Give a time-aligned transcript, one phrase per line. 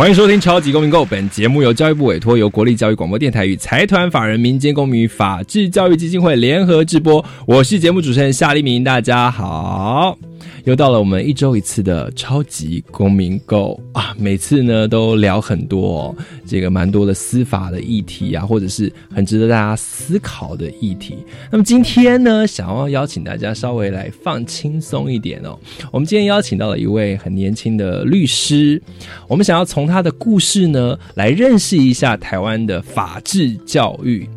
[0.00, 7.22] 欢迎收听《超级公民购》，本节目由教育部委托，由国立教育广播电台与财团法人民间公民与法治教育基金会联合制播。
[7.44, 10.16] 我是节目主持人夏立明，大家好。
[10.64, 14.14] 又到了我们一周一次的超级公民购啊！
[14.18, 16.14] 每次呢都聊很多
[16.46, 21.16] 这个蛮多的司法的议题啊，或者是很值得大家思考的议题。
[21.50, 25.58] 那么今天呢，想要邀请大家稍微来放轻松一点哦。
[25.90, 28.80] 我们今天邀请到了一位很年轻的律师，
[29.28, 34.28] 我们想要从他的故事呢来认识一下台湾的法治教育。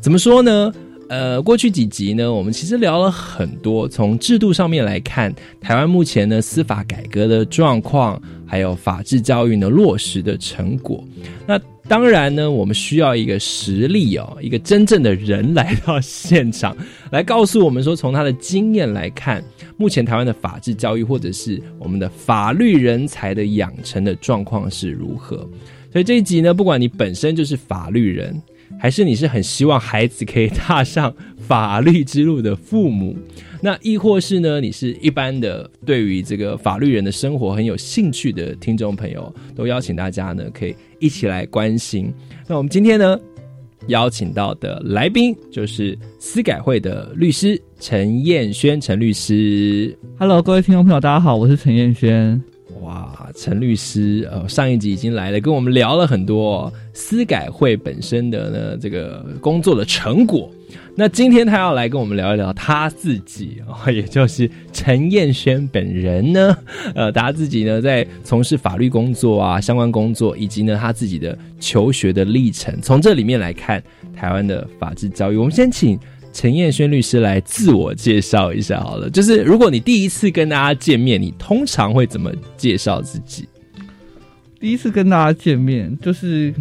[0.00, 0.72] 怎么说呢？
[1.10, 11.02] 呃，过去几集呢，我们其实聊了很多，从制度上面来看，台湾目前呢司法改革的状况，还有法治教育呢落实的成果。
[11.48, 16.76] 那当然呢，我们需要一个实力哦，一个真正的人来到现场，
[17.10, 19.42] 来告诉我们说，从他的经验来看，
[19.76, 25.38] 目前台湾的法治教育或者是我们的法律人才的养成的状况是如何。
[25.92, 28.40] 所以这一集呢，不管你本身就是法律人。
[28.78, 33.16] 还是你是很希望孩子可以踏上法律之路的父母，
[33.60, 42.12] 那亦或是呢，你是一般的对于这个法律人的生活很有兴趣的听众朋友，都邀请大家呢可以一起来关心。
[42.46, 43.18] 那我们今天呢
[43.88, 49.96] 邀请到的来宾就是司改会的律师陈彦轩陈律师。
[50.18, 52.40] Hello，各位听众朋友，大家好，我是陈彦轩。
[52.90, 60.50] 啊，陈律师，呃，上一集已经来了，跟我们聊了很多司改会本身的呢这个工作的成果。
[60.96, 66.56] 那今天他要来跟我们聊一聊他自己啊，也就是陈彦轩本人呢，
[66.94, 72.76] 呃，他自己呢在从事法律工作啊相关工作，以及呢他自己的求学的历程。
[72.82, 73.82] 从这里面来看，
[74.14, 75.98] 台湾的法治教育，我们先请。
[76.32, 83.48] 陈彦轩律师来自我介绍一下好了，就是如果你第一次跟大家见面，你通常会怎么介绍自己？
[84.58, 86.54] 第一次跟大家见面，就是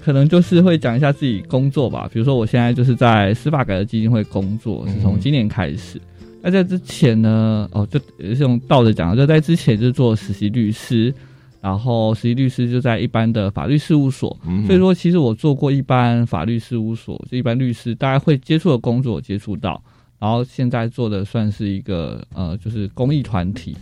[0.00, 6.00] 可能就是会讲一下自己工作吧，比如说我现在就是在司法改革基金会工作，是从今年开始。
[6.42, 11.14] 那在之前呢，哦，就也是用倒着讲，就在之前就是做实习律师。
[11.62, 14.36] 然后实习律师就在一般的法律事务所，
[14.66, 19.80] 所以说其实我做过一般法律事务所，就一般律师大家会接触的工作接触到，
[20.18, 23.76] 然后现在做的算是一个呃就是公益团体，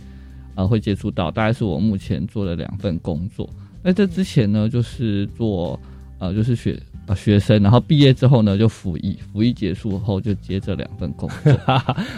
[0.53, 3.49] 呃会接触到，大概是我目前做的两份工作。
[3.81, 5.79] 那这之前呢就是做
[6.19, 6.79] 呃就是学。
[7.15, 11.53] 学生，然后毕业之后呢，就服役，服役结束后就接这两份工作。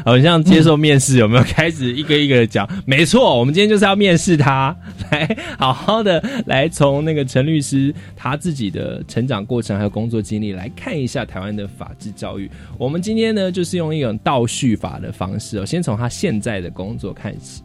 [0.06, 2.68] 好像接受面试，有没有 开始一个一个的讲？
[2.86, 4.76] 没错，我们今天就是要面试他，
[5.12, 12.50] 来好好的来从那个陈律师他自己的成长过程还有工作经历来看一下台湾的法治教育。
[12.78, 17.62] 我们今天呢，就是用一种倒叙法的方式哦，先从他现在的工作看起。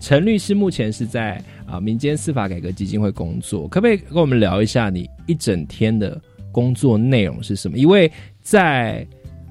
[0.00, 6.20] 陈律师目前是在啊民间司法改革基金会工作，可不可以跟我们聊一下你一整天的？
[6.52, 7.76] 工作内容是什么？
[7.76, 9.04] 因为在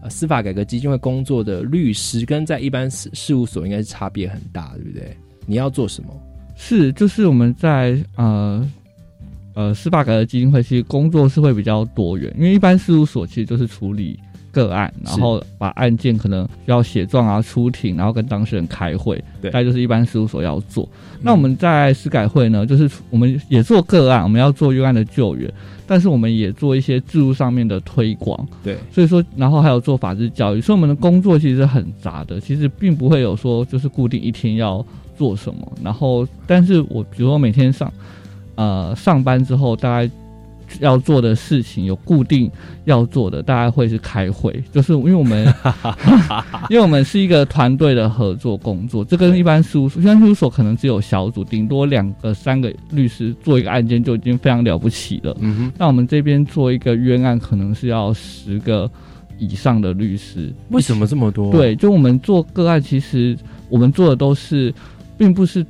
[0.09, 5.17] 司法改革基金会工作的律师，跟在一般事事务所应该是差别很大，对不对？
[5.45, 6.09] 你要做什么？
[6.56, 8.72] 是，就是我们在呃
[9.56, 14.19] 呃司法改革基金会，其实工作是会比较多元，因为一般事务所其实就是处理。
[14.51, 20.88] 个案，然后把案件可能要写状啊、出庭，然后跟当事人开会，对，概就是一般事务所要做。
[21.22, 25.51] 那我们在司改会呢，就是我们也做个案，我们要做冤案的救援，
[25.88, 28.78] 但是我们也做一些制度上面的推广，对。
[28.91, 34.85] 所以说，然后还有做法治教育，所以我们的工作其实很杂的，其实并不会有说就是固定一天要
[35.18, 35.72] 做什么。
[35.83, 37.91] 然后，但是我比如说每天上
[38.56, 40.12] 呃上班之后，大概。
[40.79, 42.50] 要做的事情有固定
[42.85, 45.45] 要做的，大概会是开会，就是因为我们，
[46.69, 55.35] 因为我们是一个团队的合作工作，这跟一般事务所，一般事务所可能只有小组，顶多两个、三个律师做一个案件就已经非常了不起了。
[55.39, 58.89] 嗯哼，那我们这边做一个冤案，可能是要十个
[59.38, 60.53] 以上的律师。
[60.69, 61.51] 为什么这么多？
[61.51, 63.38] 对，就我们做个案，其实
[63.69, 64.73] 我们做的都是，
[65.18, 65.65] 并不是，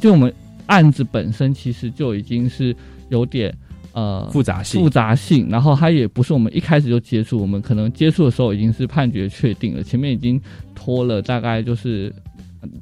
[0.00, 0.32] 就我们
[0.66, 2.74] 案子本身其实就已经是
[3.08, 3.52] 有点。
[3.92, 10.40] 呃，复杂性，复杂性，然后它也不是我们一开始就接触，我们可能接触的时候已经是判决确定了，前面已经
[10.74, 12.10] 拖了大概就是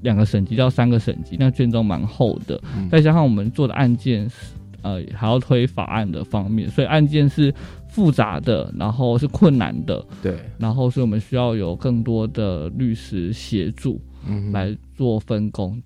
[0.02, 2.60] 两个省级到三个省级，那卷宗蛮厚的，
[2.90, 4.30] 再加上我们做的案件，
[4.82, 7.52] 呃还要推法案的方面，所以案件是
[7.88, 15.82] 复杂的，然后是困难的，对，然后所以我们需要有更多的律师协助嗯，来做分工，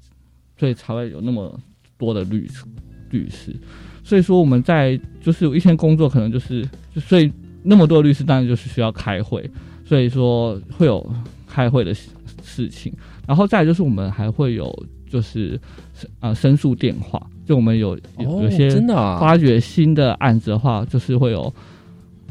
[0.58, 1.58] 所以才会有那么
[1.96, 2.46] 多的律
[3.10, 3.56] 律师。
[4.04, 6.62] 所以说我们在就是有一天工作可能就是
[6.94, 9.50] 就所以那么多律师当然就是需要开会，
[9.84, 11.04] 所以说会有
[11.48, 12.10] 开会的事
[12.42, 12.92] 事情，
[13.26, 14.70] 然后再来就是我们还会有
[15.08, 15.58] 就是
[16.20, 21.52] 呃申诉电话，就我们有有些真的啊，发掘新的案子的话，就是会有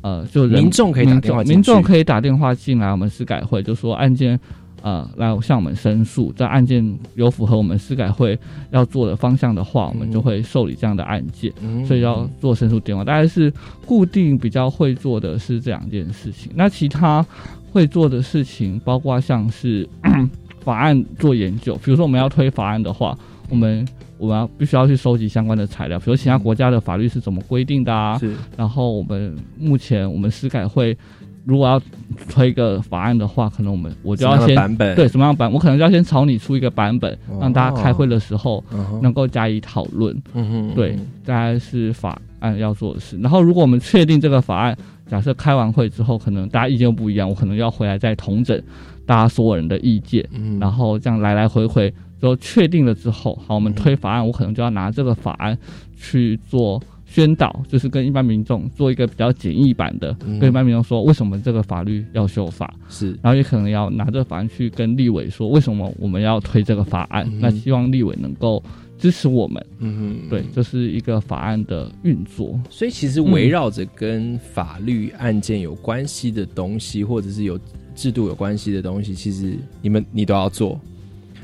[0.01, 4.39] 呃，就人民众可以打电话民众可以打电话进来，我们司改会就说案件
[4.83, 8.37] 呃来向我们申诉，这案件有符合我们司改会
[8.69, 13.03] 要做的方向的话，我们就会受理这样的案件，嗯所以要做申诉电话。
[13.03, 13.51] 大概是
[13.85, 17.25] 固定比较会做的是这两件事情，那其他
[17.71, 19.89] 会做的事情包括像是
[20.61, 23.17] 法案做研究，比如说我们要推法案的话，
[23.49, 23.87] 我们
[24.17, 30.97] 我们要必须要去收集相关的材料，比如其他国家的法律是怎么规定的啊，是然后我们目前我们司改会
[31.45, 31.81] 如果要
[32.29, 34.95] 推一个法案的话，可能我们我就要先版本？
[34.95, 37.37] 对什么样的版，我可能就要先草拟出一个版本，哦。
[37.41, 38.63] 让大家开会的时候
[39.01, 40.15] 能够加以讨论。
[40.33, 40.95] 嗯哼对，
[41.25, 43.17] 大概是法案要做的事。
[43.19, 48.61] 然后如果我们确定这个法案，假设开完会之后，可能大家意见又不一样，我可能要回来再统整
[49.05, 55.57] 大家所有人的意见，嗯然后这样来来回回都确定了之后，好，我们推法案，我可能就要拿这个法案
[55.97, 56.81] 去做
[57.13, 60.39] 宣导，就是跟一般民众做一个比较简易版的，嗯。
[60.39, 63.11] 跟一般民众说为什么这个法律要修法，是。
[63.21, 68.63] 然后也可能要拿这个法案去跟立委说为什么我们要推这个法案，嗯那希望立委能够
[68.97, 69.63] 支持我们。
[69.77, 70.29] 嗯哼。
[70.29, 72.59] 对，这是一个法案的运作。
[72.67, 77.59] 所以其实围绕着跟法律案件有关系的东西，或者是有
[77.93, 80.81] 制度有关系的东西，其实你们你都要做，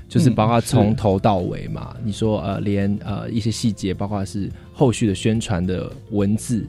[0.10, 1.96] 就是嗯包括从头到尾嘛。
[2.04, 6.66] 你说呃，连呃一些细节，包括是后续的宣传的文字，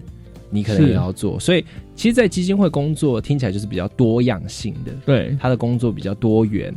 [0.50, 1.40] 你可能也要做。
[1.40, 1.64] 所以
[1.96, 6.72] 其实，在基金会工作听起来就是比较多样性的，对，他的工作比较多元。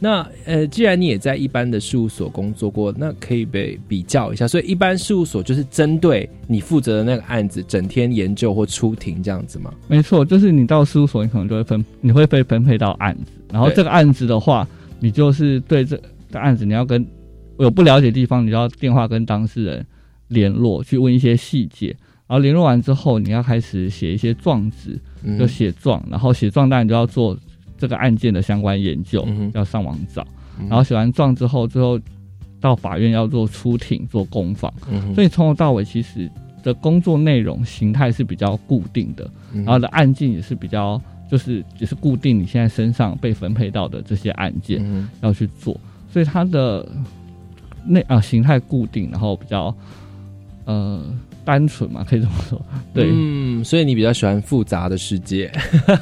[0.00, 4.46] 那呃，既然你也在一般的事务所工作过，那可以被比较一下。
[4.46, 9.74] 所以一般事务所就是针对你负责的那个案子，整天研究或出庭这样子吗？
[9.88, 14.64] 没错，就是你到事务所，你可能就会分，你会被分配到案子，然后这个案子的话，
[15.00, 16.00] 你就是对这
[16.30, 17.06] 个案子，你要跟
[17.58, 19.86] 有不了解的地方，你就要电话跟当事人
[20.28, 21.96] 联络，去问一些细节。
[22.26, 27.34] 然后联络完之后，你要开始写一些状纸，嗯就写状，然后写状当然就要做
[27.78, 30.22] 这个案件的相关研究，嗯要上网找。
[30.60, 31.98] 嗯然后写完状之后，最后
[32.60, 34.70] 到法院要做出庭、做公访。
[34.90, 36.30] 嗯所以从头到尾其实
[36.62, 45.78] 的工作内容形态是比较固定的，嗯然后的案件也是比较就是只是固定你现在身上被分配到的这些案件嗯要去做，
[46.12, 46.88] 所以它的
[47.84, 49.74] 内啊形态固定，然后比较
[50.64, 51.04] 呃
[51.44, 52.60] 单纯嘛，可以这么说。
[52.92, 55.50] 对，嗯，所以你比较喜欢复杂的世界，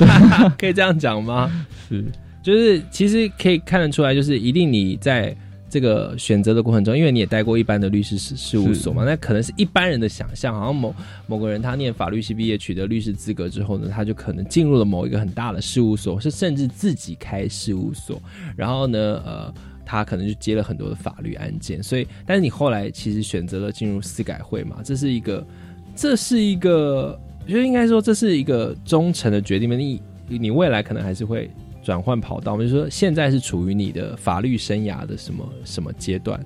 [0.58, 1.50] 可以这样讲吗？
[1.88, 2.05] 是
[2.43, 5.37] 就是其实可以看得出来，就是一定你在
[5.68, 10.94] 这个选择的过程中，因为你也待过一般的律师事事务所嘛，那可能是一般人的想象，好像某
[11.26, 18.20] 某个人他念法律系毕业，取得律师资格之后呢，他就可能进入了某一个很大的事务所，是甚至自己开事务所，
[18.56, 19.54] 然后呢，呃。
[19.88, 25.46] 他可能就接了很多的法律案件，所以，但是你后来其实选择了进入司改会嘛，这是一个，
[25.94, 29.76] 这是一个，我觉得应该说这是一个忠诚的决定嘛。
[29.76, 31.49] 你你未来可能还是会
[31.87, 36.45] 转换跑道，就是说现在是处于你的法律生涯的什么什么阶段？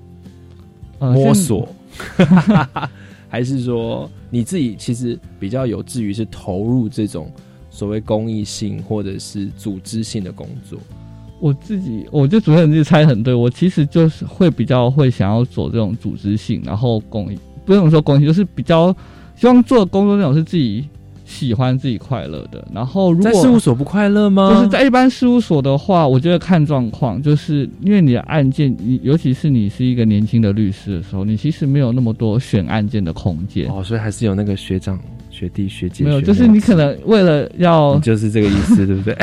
[0.99, 1.67] 呃摸索，
[3.27, 7.31] 还是说你自己其实比较有志于是投入这种
[7.71, 10.77] 所谓公益性或者是组织性的工作？
[11.39, 13.33] 我自己，我觉得主持人自己猜很对。
[13.33, 18.95] 我其实就是会比较会想要走这种组织性，然后公益，不用说公益，就是比较
[19.35, 20.87] 希望做的工作内容是自己
[21.31, 22.63] 喜欢、自己快乐的。
[22.73, 24.53] 然后如在果事务所不快乐吗？
[24.53, 33.67] 就是在一般事务所的话，我觉得看状况，就是因为你的案件，你尤其是你是一个年轻的律师的时候，你其实没有那么多选案件的空间。
[33.71, 39.15] 哦，所以还是有那个学长、学弟、学姐，没有，就是你可能为了要就是这个意思，对不对？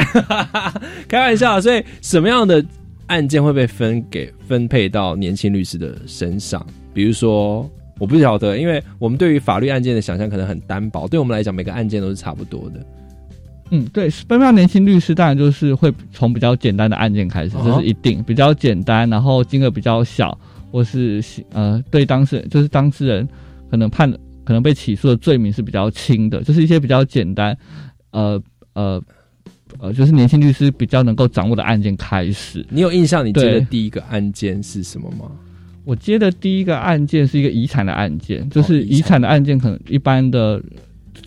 [1.07, 2.65] 开玩笑，所以什么样的
[3.07, 6.65] 案件会被分给分配到年轻律师的身上？
[6.95, 12.87] 比如说，我不晓得，因为我们对于法律案件的想象可能很单薄，对我们来讲，每个案件都是差不多的。
[13.71, 20.39] 嗯，对，分配到年轻律师，当然就是会从比较简单的案件开始，哦这是一定比较简单，然后金额比较小，
[20.71, 23.29] 或是呃对当事人就是当事人
[23.71, 24.11] 可能判
[24.45, 27.55] 可能被起诉的罪名是比较轻的，就是一些比较简单，
[28.13, 29.03] 呃呃
[29.81, 32.67] 呃，就是年轻律师比较能够掌握的案件开始。
[32.71, 33.27] 你有印象？
[33.27, 35.31] 你接的第一个案件是什么吗？
[35.89, 40.63] 我接的第一个案件是一个遗产的案件，就是遗产的案件，可能一般的，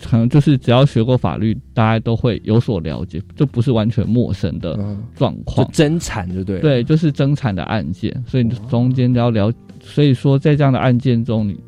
[0.04, 4.76] 可能就是只要学过法律，大家都会有所了解，就不是完全陌生的
[5.16, 5.72] 状况就况。
[5.72, 6.60] 争产就对。
[6.60, 11.58] 对，就是争产的案件，所以你中间要了，所以说在这样的案件中，你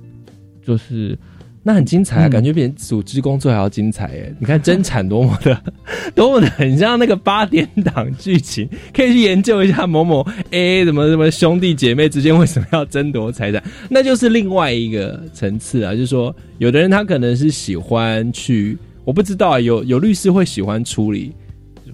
[0.64, 1.18] 就是
[1.66, 4.34] 那很精彩啊，嗯感觉比组织工作还要精彩耶！
[4.38, 5.58] 你看争产多么的，
[6.14, 15.92] 多么的很像那个八点档剧情，可以去研究一下某某 A 什么什么兄弟姐妹之间为什么要争夺财产，那就是另外一个层次啊。
[15.92, 21.32] 就是说，有的人他可能是喜欢去，我不知道啊，有有律师会喜欢处理。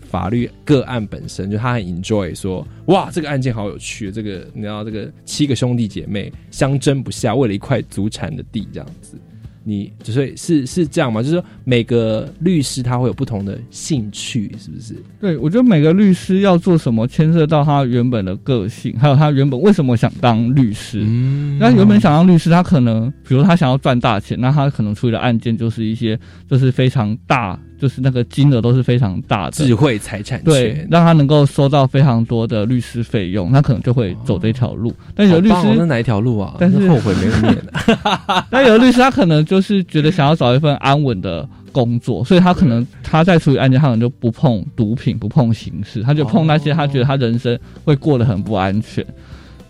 [0.03, 9.17] 法律个案本身就他很 enjoy 说哇这个案件好有趣，这个你知道这个七个兄弟姐妹相争不下，为了一块祖产的地这样子，
[9.62, 11.23] 你所以是是这样吗？
[11.23, 14.95] 就是说每个律师他会有不同的兴趣，是不是？
[15.21, 21.02] 对我觉得每个律师要做什么，牵涉到他原本的个性，还有他原本为什么想当律师。
[21.05, 34.95] 嗯那原本想当律师，他可能，比如他想要赚大钱，那他可能处理的案件就是一些，就是非常大，就是那个金额都是非常大的，智慧财产对权，，让他能够收到非常多的律师费用，他可能就会走这条路。
[35.15, 36.55] 但有的律师，哪一条路啊？
[36.61, 37.57] 但是那后悔没有念
[38.03, 38.47] 啊。
[38.53, 49.03] 但有的律师他可能就是觉得想要找一份安稳的工作，所以他可能他在处理案件，他可能就不碰毒品，不碰刑事，他就碰那些他觉得他人生会过得很不安全。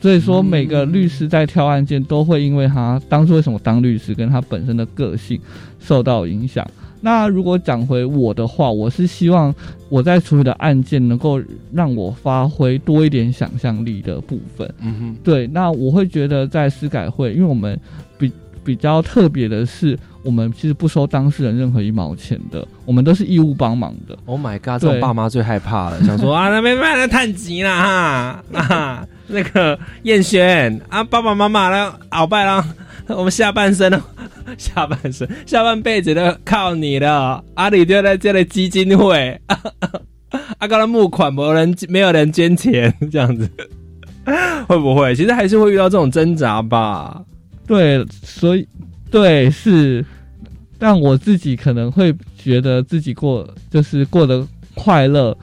[0.01, 5.39] 所以说，每个律师在挑案件都会因为他当初为什么当律师，跟他本身的个性
[5.79, 6.67] 受到影响。
[7.01, 9.55] 那如果讲回我的话，我是希望
[9.89, 11.41] 我在处理的案件能够
[11.73, 14.73] 让我发挥多一点想象力的部分。
[14.81, 17.79] 嗯哼，对，那我会觉得在司改会，因为我们
[18.19, 18.31] 比
[18.63, 24.17] 比较特别的是，我们其实不收当事人任何一毛钱的，我们都是义务帮忙的。
[24.27, 24.81] Oh my god！
[24.81, 32.63] 这种对爸妈最害怕了，想说啊，那没办法，探急啦哈啊，那个燕轩啊，爸爸妈妈呢，鳌拜啦，
[33.17, 34.03] 我们下半生呢，
[34.59, 39.41] 下半生下半辈子都靠你了，阿里就在这里基金会，
[40.59, 43.51] 阿， 刚的募款没人没有人捐钱，这样子。
[44.69, 45.15] 会不会？
[45.17, 47.21] 其实还是会遇到这种挣扎吧。
[47.67, 48.69] 对，所以
[49.11, 50.05] 对是，
[50.79, 55.37] 但我自己可能会觉得自己过就是过得快乐，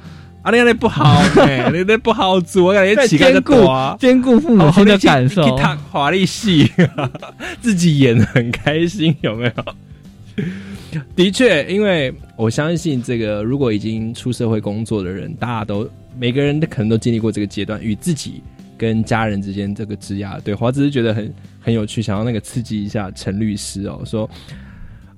[0.48, 1.04] 啊，你那不好
[1.44, 3.98] 哎，你那不好做，我感觉在乞丐个兼顾多。
[4.00, 5.44] 兼顾父母亲的感受。
[5.44, 6.72] 去看华丽戏，
[7.60, 11.02] 自己演的很开心，有没有？
[11.18, 15.86] 的确，因为我相信这个，如果已经出社会工作的人，大家都
[16.18, 18.42] 每个人都可能都经历过这个阶段，与自己
[18.78, 24.30] 跟家人之间这个枝桠对话，只是觉得很很有趣，想要那个刺激一下陈律师哦，说，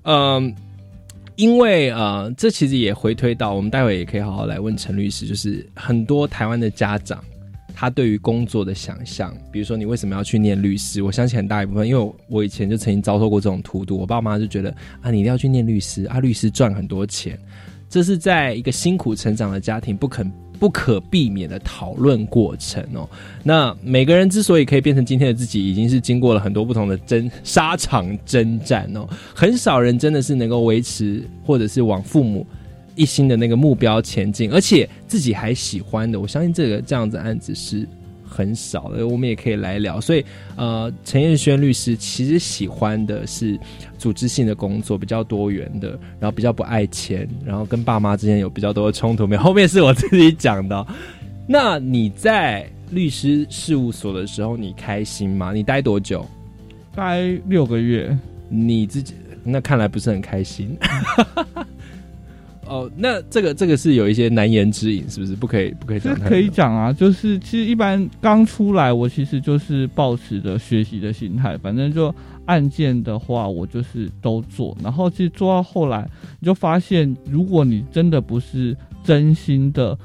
[0.05, 0.51] 嗯。
[1.39, 7.23] 因为呃，这其实也回推到我们待会也可以好好来问陈律师，就是很多台湾的家长，
[7.73, 11.01] 他对于工作的想象，比如说你为什么要去念律师？
[11.01, 14.69] 我相信很大一部分，因为我以前就曾经遭受过这种荼毒，我爸妈就觉得
[14.99, 17.39] 啊，你一定要去念律师啊，律师赚很多钱，
[17.87, 20.29] 这是在一个辛苦成长的家庭不肯
[20.59, 23.09] 不可避免的讨论过程哦。
[23.43, 29.07] 那每个人之所以可以变成今天的自己，已经是经过了很多不同的征沙场征战哦。
[29.33, 32.45] 很少人真的是能够维持，或者是往父母
[32.95, 36.19] 一心的那个目标前进，而且自己还喜欢的。
[36.19, 37.87] 我相信这个这样子案子是
[38.39, 39.99] 很少的，我们也可以来聊。
[39.99, 40.23] 所以，
[40.55, 43.59] 呃，陈彦轩律师其实喜欢的是
[43.97, 45.89] 组织性的工作，比较多元的，
[46.21, 49.27] 然后比较不爱钱，然后跟爸妈之间有比较多的冲突。
[49.27, 50.87] 没有，后面是我自己讲的哦。
[51.45, 55.51] 那你在律师事务所的时候，你开心吗？
[55.51, 56.25] 你待多久？
[56.95, 58.17] 待六个月，
[58.47, 60.77] 你自己那看来不是很开心。
[62.69, 65.35] 哦，那这个这个是有一些难言之隐，是不是？
[65.35, 66.15] 不可以不可以讲？
[66.15, 72.13] 这可以讲啊，就是其实一般刚出来，我其实就是抱持着学习的心态，反正就
[72.45, 76.07] 案件的话，我就是都做，然后其实做到后来，
[76.39, 79.97] 你就发现，如果你真的不是真心的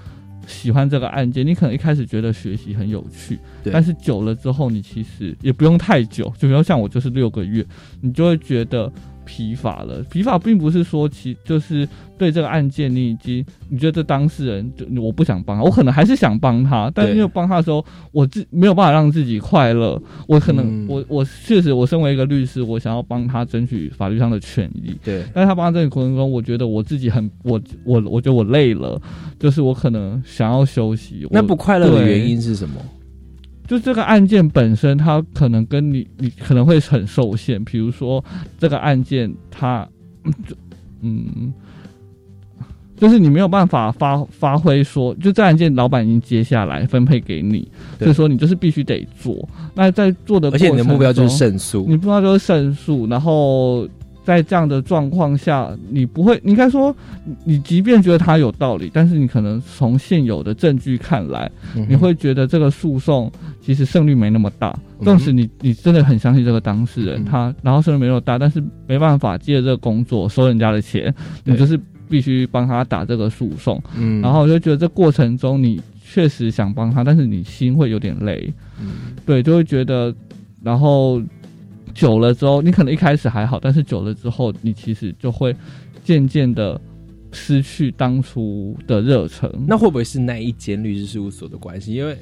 [0.46, 3.38] 喜欢这个案件，你可能一开始觉得学习很有趣，
[3.70, 7.62] 但是久了之后，你其实也不用太久，就比如像我就是六个月，
[8.00, 8.90] 你就会觉得。
[9.24, 20.86] 疲乏了，疲乏并不是说其就是对这个案件你已经你觉得当事人就我不想帮他，我可能还是想帮他，但是对因为帮他的时候，我自没有办法让自己快乐，我可能、嗯。
[20.88, 29.00] 我我确实我身为一个律师，我想要帮他争取法律上的权益，对，但是他帮他争取过程中，我觉得我自己很我我我觉得我累了，
[29.38, 32.74] 就是我可能想要休息，那不快乐的原因是什么？
[33.66, 37.64] 就这个案件本身，它可能跟你你可能会很受限。
[37.64, 38.22] 比如说
[38.58, 39.88] 这个案件它，
[40.24, 40.56] 嗯就
[41.00, 41.52] 嗯，
[42.96, 47.66] 就是你没有办法发发挥说，就这案件老板已经接下来分配给你，
[47.98, 49.48] 对所以说你就是必须得做。
[49.74, 53.88] 那在做的过而且你的目标就是胜诉你，不知道就是胜诉，然后
[54.24, 64.74] 在这样的状况下，你不会，你应该说，你你即便觉得他有道理，但是你可能从现有的证据看来，嗯你会觉得这个诉讼其实胜率没那么大。
[64.98, 71.14] 嗯纵使你你真的很相信这个当事人，嗯他然后胜率没那么大，但是没办法借这个工作收人家的钱，
[71.44, 71.78] 你就是
[72.08, 73.78] 必须帮他打这个诉讼。
[73.98, 78.50] 嗯然后我就觉得这过程中你确实想帮他，但是你心会有点累。
[78.80, 80.14] 嗯对，就会觉得，
[80.62, 81.20] 然后
[81.94, 85.54] 久了之后，你可能一开始还好，但是久了之后，你其实就会
[86.02, 86.80] 渐渐的
[87.32, 89.50] 失去当初的热忱。
[89.66, 91.94] 那会不会是那一间律师事务所的关系？
[91.94, 92.18] 因为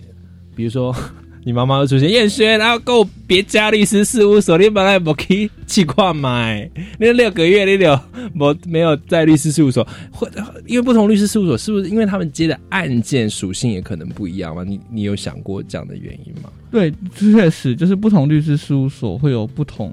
[0.55, 0.95] 比如说。
[1.45, 7.99] 你妈妈会出现燕轩，然后够别家律师事务所，你本来不去去看买，那六个月你就
[8.33, 10.29] 没没有在律师事务所，或
[10.67, 14.63] 因为不同律师事务所是不是因为他们接的案件属性也可能不一样嘛？
[14.63, 16.49] 你你有想过这样的原因吗？
[16.71, 19.93] 对，确实就是不同律师事务所会有不同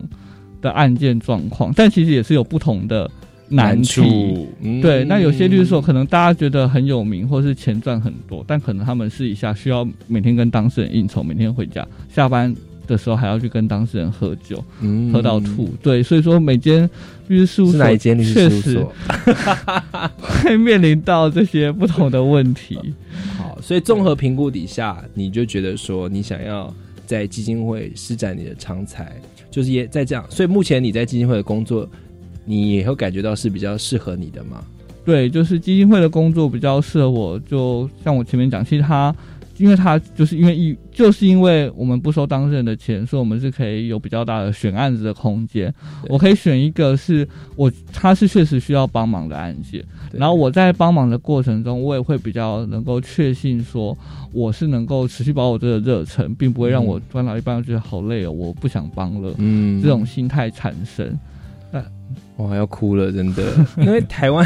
[0.61, 3.09] 的案件状况，但其实也是有不同的
[3.49, 3.87] 难题。
[3.87, 12.55] 处，嗯对，那有些律师所可能大家觉得很有名，或是钱赚很多，但可能他们私底下需要每天跟当事人应酬，每天回家下班
[12.87, 15.69] 的时候还要去跟当事人喝酒，嗯喝到吐。
[15.81, 16.89] 对，所以说每间
[17.27, 18.93] 律师事务所哪一间律师确实所？
[20.19, 22.77] 会面临到这些不同的问题。
[23.37, 26.73] 好，所以综合评估底下，你就觉得说，你想要
[27.05, 29.11] 在基金会施展你的长才，
[29.51, 30.25] 就是也在这样。
[30.29, 31.87] 所以目前你在基金会的工作，
[32.49, 34.63] 你也会感觉到是比较适合你的吗？
[35.05, 39.15] 对，就是基金会的工作比较适合我，就像我前面讲，其实他。
[39.59, 45.69] 因为他就是因为一就是因为我们不收当事人的钱，所以我们是可以有比较大的选案子的空间。
[46.07, 47.27] 我可以选一个是
[47.57, 53.97] 我他是确实需要帮忙的案件，然后我在帮忙的过程中，我也会比较能够确信说
[54.31, 61.05] 我是能够持续把我这个热忱，并不会让我嗯帮到一半觉得好累哦，我不想帮了、嗯这种心态产生。
[62.39, 63.43] 哇要哭了，真的，
[63.77, 64.45] 因为台湾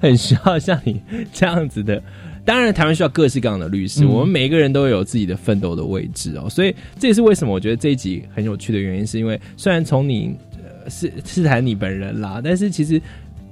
[0.00, 1.00] 很需要像你
[1.32, 2.02] 这样子的。
[2.44, 13.00] 当然，台湾需要各式各样的律师，嗯我们每一个人都有自己的奋斗的位置哦，所以这也是为什么我觉得这一集很有趣的原因，是因为虽然从你呃是是谈你本人啦，但是其实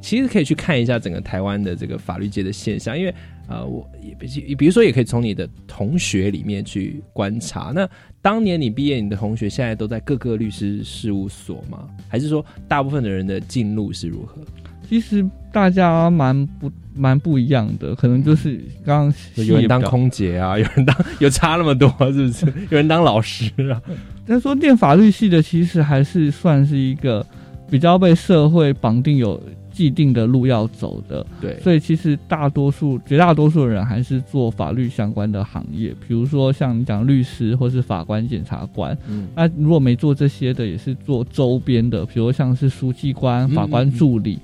[0.00, 3.14] 其实可以去看一下整个台湾的这个法律界的现象，因为
[3.50, 7.72] 呃，我也比比如说也可以从你的同学里面去观察。
[7.74, 7.88] 那
[8.22, 11.88] 当年你毕业，你的同学现在都在各个律师事务所吗？
[12.08, 14.40] 还是说大部分的人的进路是如何？
[14.88, 22.46] 其实大家蛮不蛮不一样的，可能就是刚刚有人当空姐啊，有人当有差那么多，是不是？
[22.70, 23.80] 有人当老师啊？
[24.26, 27.24] 但说念法律系的，其实还是算是一个
[27.68, 29.40] 比较被社会绑定有
[29.72, 38.96] 既定的路要走的，对，所以其实大多数绝大多数人还是做法律相关的行业，比如说像你讲律师或是法官、检察官。
[39.08, 44.38] 嗯，那如果没做这些的，也是做周边的，比如像是书记官、嗯法官助理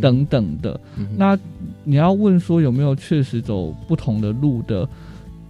[0.00, 0.80] 等等的。
[0.98, 1.38] 嗯那
[1.84, 4.88] 你要问说有没有确实走不同的路的？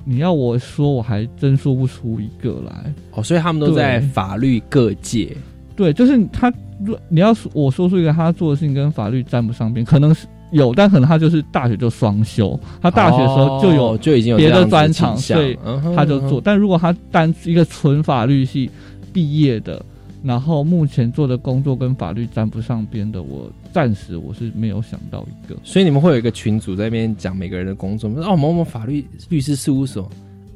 [0.03, 2.93] 你要我说，我还真说不出一个来。
[3.13, 5.37] 哦，所以他们都在法律各界。
[5.81, 6.53] 对，就是他，
[6.85, 15.59] 如你要说我说出一个他做的事情跟法律沾不上边，可能是有，但可能他就是大学就双修，他大学的时候就有哦就已经有别的专长倾向所以
[15.97, 16.39] 他就做。
[16.39, 18.71] 但如果他单一个纯法律系
[19.11, 19.83] 毕业的，
[20.23, 25.57] 然后目前做的工作跟法律沾不上边的，我暂时我是没有想到一个。
[25.65, 30.07] 所以你们会有一个群组在那边讲每个人的工作，哦，某某法律律师事务所。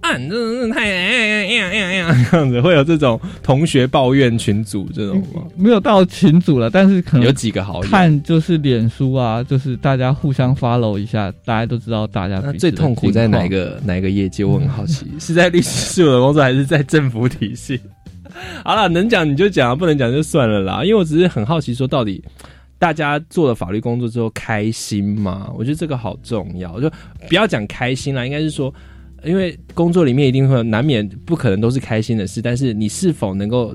[0.05, 5.43] 啊，你这这太呀呀呀呀这样子，会有这种同学抱怨群组这种吗？
[5.57, 7.89] 没有到群组了，但是可能有几个好友？
[7.89, 14.45] 看就是脸书啊，就是大家互相 follow 一下，大家都知道大家那最痛苦在哪一个哪一个业界？
[14.45, 17.81] 我很好奇，是在律师事务所工作，还是在政府体系？
[18.63, 20.85] 好了，能讲你就讲，不能讲就算了啦。
[20.85, 22.23] 因为我只是很好奇，说到底
[22.79, 25.49] 大家做了法律工作之后开心吗？
[25.57, 26.79] 我觉得这个好重要。
[26.79, 26.91] 就
[27.27, 28.75] 不要讲开心啦，应该是说，
[29.25, 33.75] 因为工作里面一定会难免不可能都是开心的事，但是你是否能够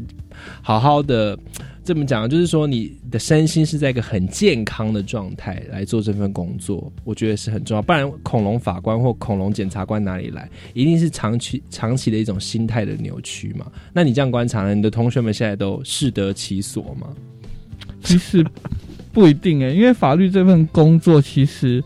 [0.61, 1.37] 好好的
[1.83, 7.81] 这么讲，就是说你的身心是在一个很健康的状态来做这份工作，我觉得是很重要。
[7.81, 10.49] 不然恐龙法官或恐龙检察官哪里来？
[10.73, 13.65] 一定是长期长期的一种心态的扭曲嘛。
[13.91, 14.75] 那你这样观察呢？
[14.75, 17.07] 你的同学们现在都适得其所吗？
[18.01, 18.45] 其实
[19.11, 21.83] 不一定诶、因为法律这份工作其实，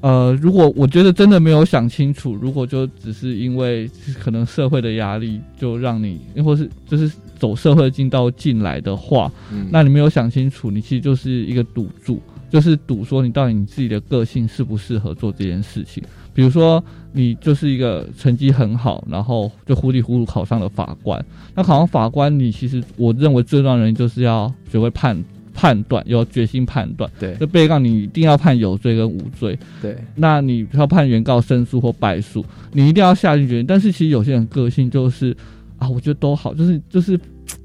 [0.00, 12.20] 呃，如果我觉得真的没有想清楚，如果就只是因为可能社会的压力，就让你或是就是走社会进道进来的话，嗯那你没有想清楚，你其实就是一个赌注。
[12.48, 16.02] 就是赌说你到底你自己的个性适不适合做这件事情。
[16.34, 16.82] 比如说
[17.12, 21.24] 你就是一个成绩很好，然后就糊里糊涂考上了法官。
[21.54, 25.16] 那考上法官，你其实我认为最重要的人就是要学会判
[25.60, 27.10] 判断，有决心判断。
[27.18, 29.58] 对就被告你一定要判有罪跟无罪。
[29.82, 32.42] 对，那你要判原告胜诉或败诉，
[32.72, 33.66] 你一定要下定决心。
[33.66, 35.36] 但是其实有些人个性就是
[35.78, 37.14] 啊，我觉得都好，就是就是，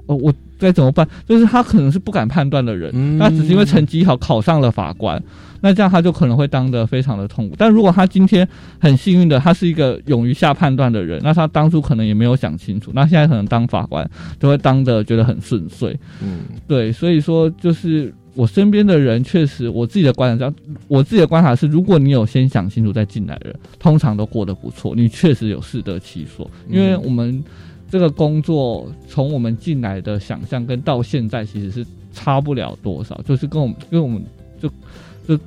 [0.04, 1.08] 哦，我该怎么办？
[1.26, 5.22] 就是他可能是不敢判断的人，嗯那只是因为成绩好考上了法官，
[5.60, 7.54] 那这样他就可能会当得非常的痛苦。
[7.58, 8.46] 但如果他今天
[8.78, 15.98] 很幸运的，他是一个勇于下判断的人，那他当初可能也没有想清楚，那现在可能当法官就会当的觉得很顺遂。
[16.22, 20.52] 嗯对，所以说就是我身边的人，确实我自己的观察，
[20.88, 27.42] 我自己的观察是，如果你有先想清楚再进来的人，通常都过得不错，你确实有适得其所，因为嗯我们
[27.90, 34.22] 这个工作从我们进来的想象跟到现在其实是差不了多少，就是跟我们跟我们
[34.60, 34.68] 就
[35.26, 35.38] 就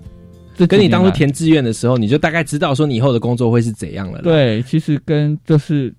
[0.57, 4.21] 这跟你当初填志愿的时候，你就大概知道说你以后的工作会是怎样了。
[4.21, 5.93] 对，其实跟就是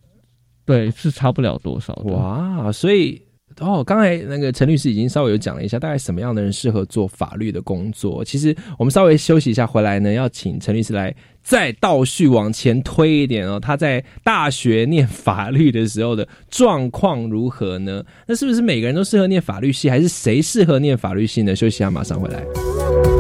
[0.67, 2.13] 对是差不了多少的。
[2.13, 3.21] 哇，所以
[3.59, 8.25] 哦，刚才那个陈律师已经稍微有讲了一下，大概什么样的人适合做法律的工作。
[8.25, 13.59] 其实我们稍微休息一下，回来呢，要请陈律师来再倒叙往前推一点哦。
[13.59, 18.05] 他在大学念法律的时候的状况如何呢？
[18.27, 21.57] 那是不是每个人都适合念法律系，还是谁适合念法律系呢？
[21.57, 23.20] 休息一下，马上回来。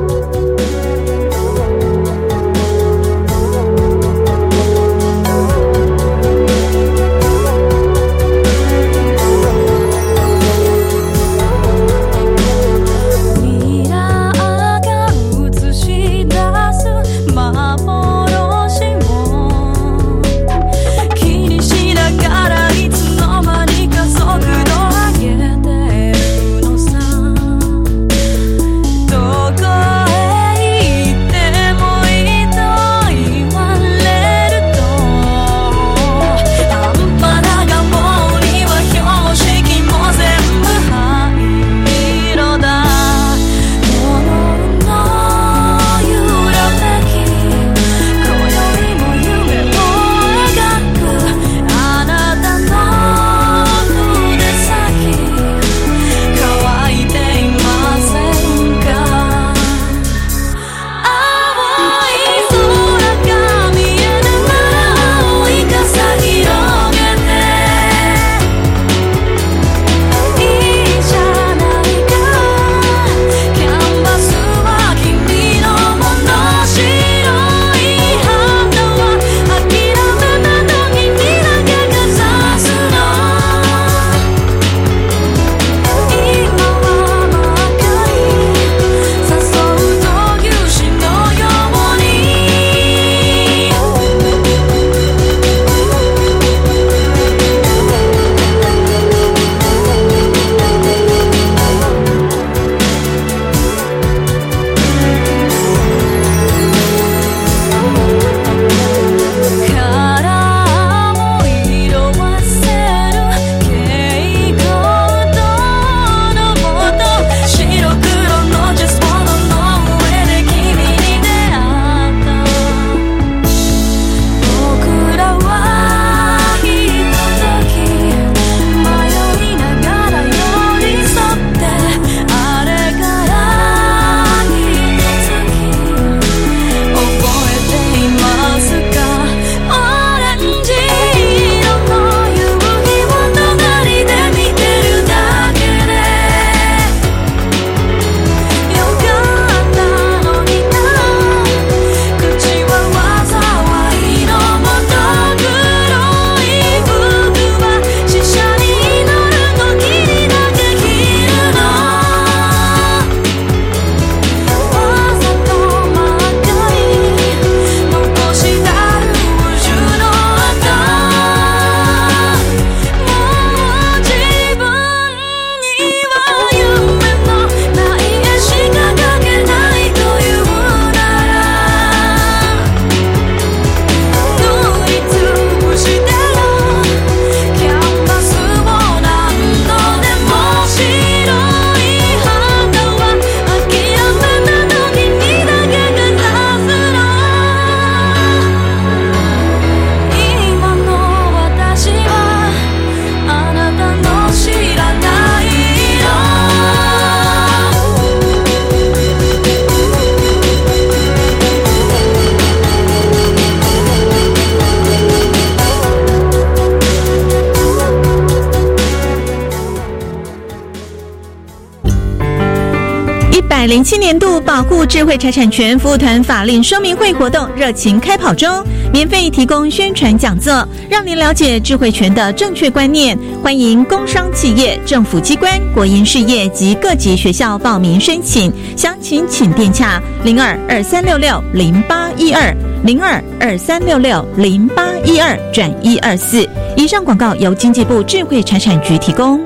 [224.11, 228.49] 年度保护智慧财产权服务团法令说明会活动热情开跑中，
[228.93, 233.17] 免费提供宣传讲座，让您了解智慧权的正确观念。
[233.41, 246.45] 欢迎工商企业、政府机关、国营事业及各级学校报名申请，详情请电洽零二二三六六零八一二零二二三六六零八一二转一二四。
[246.77, 249.41] 以上广告由经济部智慧财产局提供。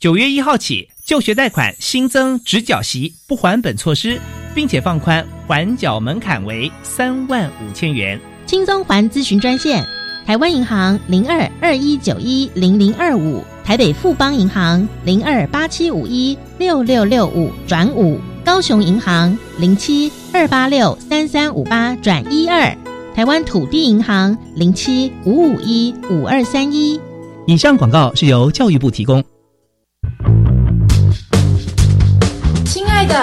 [0.00, 4.20] 九月一号起，就学贷款新增直缴息不还本措施，
[4.56, 8.20] 并且放宽还缴门槛为三万五千元。
[8.44, 9.86] 轻松还咨询专线：
[10.26, 22.76] 台湾银行零二二一九一零零二五，台北富邦银行零二八七五一六六六五转五，高雄银行零七二八六三三五八转一二，
[23.14, 27.00] 台湾土地银行零七五五一五二三一。
[27.46, 29.22] 以上广告是由教育部提供。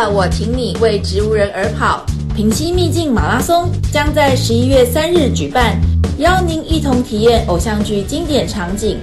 [0.02, 2.06] 我请你为植物人而跑。
[2.36, 5.80] 平溪秘境马拉松将在十一月三日举办，
[6.18, 8.98] 邀您一同体验偶像剧经典场景。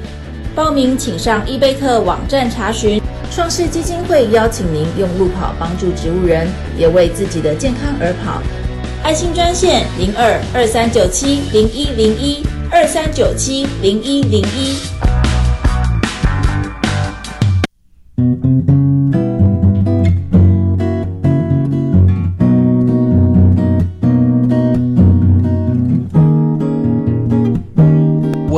[0.54, 3.00] 报名请上伊贝特网站查询。
[3.32, 8.42] 创世基金会邀请您用路跑帮助植物人，也为自己的健康而跑。
[9.04, 14.76] 爱心专线零二二三九七零一零一二三九七零一零一。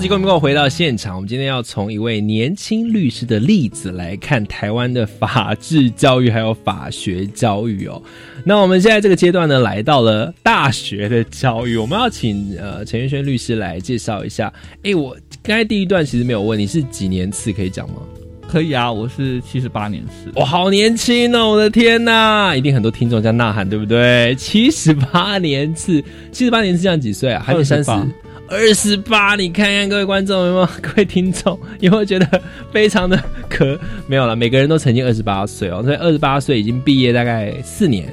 [0.00, 8.00] 级公民购回到现场，我们今天要从一位年轻律师的例子来看台湾的法治教育还有法学教育哦。
[8.42, 14.50] 那我们现在这个阶段呢，来到了大学的教育，我们要请呃陈月轩律师来介绍一下。
[14.84, 17.96] 哎，我刚才第一段其实没有问你是几年次，可以讲吗？
[18.48, 20.32] 可以啊，我是七十八年次。
[20.34, 21.50] 我好年轻哦！
[21.50, 24.34] 我的天呐，一定很多听众在呐喊，对不对？
[24.36, 27.42] 七十八年次，七十八年次这样几岁啊？
[27.44, 28.06] 还有三十28。
[28.50, 30.66] 二十八，你看看各位观众有没有？
[30.82, 33.16] 各位听众有没有觉得非常的
[33.48, 33.78] 可？
[34.08, 38.12] 没有了，每个人都曾经二十八岁哦，所以二十八岁已经毕业大概四年，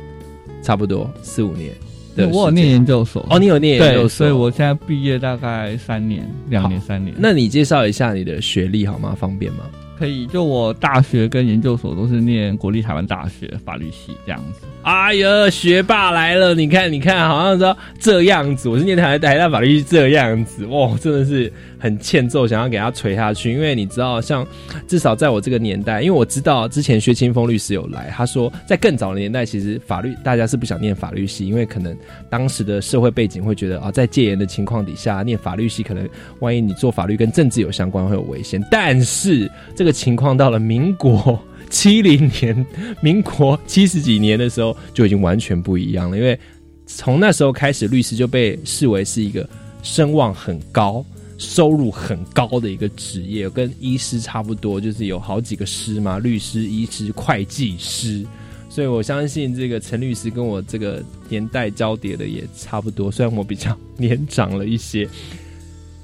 [0.62, 1.72] 差不多四五年
[2.16, 2.28] 对。
[2.28, 7.16] 我有念研究所哦，你有念研究，所，所以我现在毕业大概三年，两年三年。
[7.18, 9.16] 那你介绍一下你的学历好吗？
[9.20, 9.66] 方便吗？
[9.98, 14.62] 可以，就我大学跟研究所都是念国立台湾大学法律系这样子。
[14.84, 16.54] 哎呀，学霸来了！
[16.54, 23.52] 你看，你看，好像说这样子，我是念台台大法律系这样子，哇，真的是很欠揍，想要给他锤下去。
[23.52, 24.46] 因为你知道，像
[24.88, 31.96] 至少在我这个年代，因为我知道之前薛清风律师有来，他说在更早的年代，其实法律大家是不想念法律系，因为可能
[32.30, 36.08] 当时的社会背景会觉得啊，在戒严的情况底下，念法律系可能
[36.40, 38.64] 万一你做法律跟政治有相关会有危险。
[38.72, 41.40] 但是这个情况到了民国。
[41.70, 42.66] 七零年，
[43.02, 46.40] 民国七十几年的时候就已经完全不一样了，因为
[46.86, 49.46] 从那时候开始，律师就被视为是一个
[49.84, 51.06] 声望很高、
[51.38, 58.26] 收入很高的一个职业，跟医师差不多，就是有好几个师嘛，律师、医师、会计师。
[58.70, 65.08] 所以我相信这个陈律师跟我这个年代交叠的也差不多，虽然我比较 年长了一些。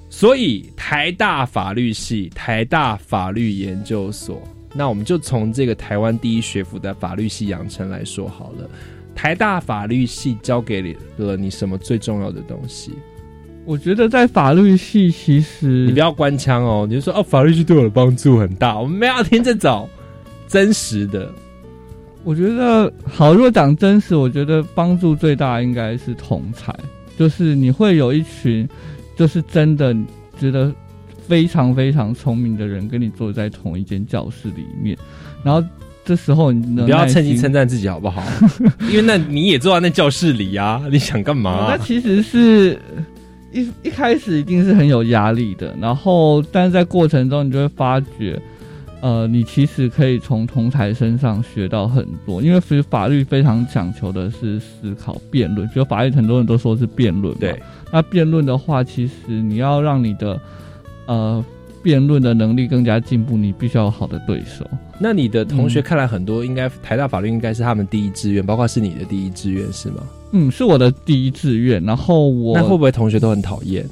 [0.10, 4.42] 所以台大法律系、台大法律研究所。
[4.76, 8.70] 那我们就从这个台湾第一学府的法律系养成来说好了。
[9.14, 12.92] 台大法律系教给了你什么最重要的东西？
[13.66, 18.78] 我觉得在法律系，其实你不要官腔哦，你就说哦，法律系对我的帮助很大。
[18.78, 19.88] 我们没有要听这种
[20.48, 21.32] 真实的。
[22.26, 26.74] 我觉得好，如果讲真实，我觉得帮助最大应该是同才，
[27.18, 28.68] 就是你会有一群，
[29.18, 29.96] 就是真的
[30.40, 30.74] 觉得
[31.28, 34.98] 非常非常聪明的人跟你坐在同一间教室里面，
[35.44, 35.62] 然后
[36.06, 38.24] 这时候你你不要趁机称赞自己好不好？
[38.90, 41.76] 因为那你也坐在那教室里啊，你想干嘛、啊？
[41.76, 42.80] 那其实是
[43.54, 48.42] 一一开始一定是很有压力的，然后但是在过程中你就会发觉。
[49.06, 55.70] 呃，你其实可以从同台身上学到很多，因为其实法律非常讲求的是思考、辩论。
[55.76, 57.62] 就法律很多人都说是辩论嘛，对。
[57.92, 60.40] 那辩论的话，其实你要让你的
[61.08, 61.44] 呃
[61.84, 64.66] 辩论的能力更加进步，你必须要有好的对手。
[64.98, 69.98] 那你的同学嗯看来很多，应该台大法律应该是他们第一志愿，包括是你的第一志愿是吗？
[70.34, 71.82] 嗯，是我的第一志愿。
[71.84, 73.84] 然后我那会不会同学都很讨厌？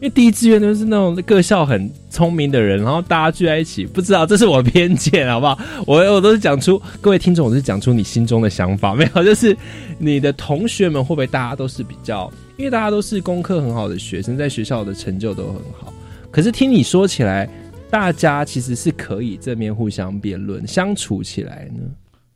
[0.00, 5.58] 因为第一志愿都是那种各校很聪明的人，然后大家聚在一起，不知道这是我的偏见，好不好？
[5.88, 9.56] 我我都是讲出各位听众，我都是讲出你心中的想法，没有，就是
[9.98, 15.92] 你的同学们会不会大家都是比较，因为大家都是功课很好的学生，在学校的成就都很好，
[16.30, 17.50] 可是听你说起来，
[17.90, 21.82] 大家其实是可以正面互相辩论、相处起来呢。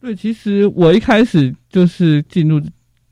[0.01, 2.61] 对，其实我一开始就是进入，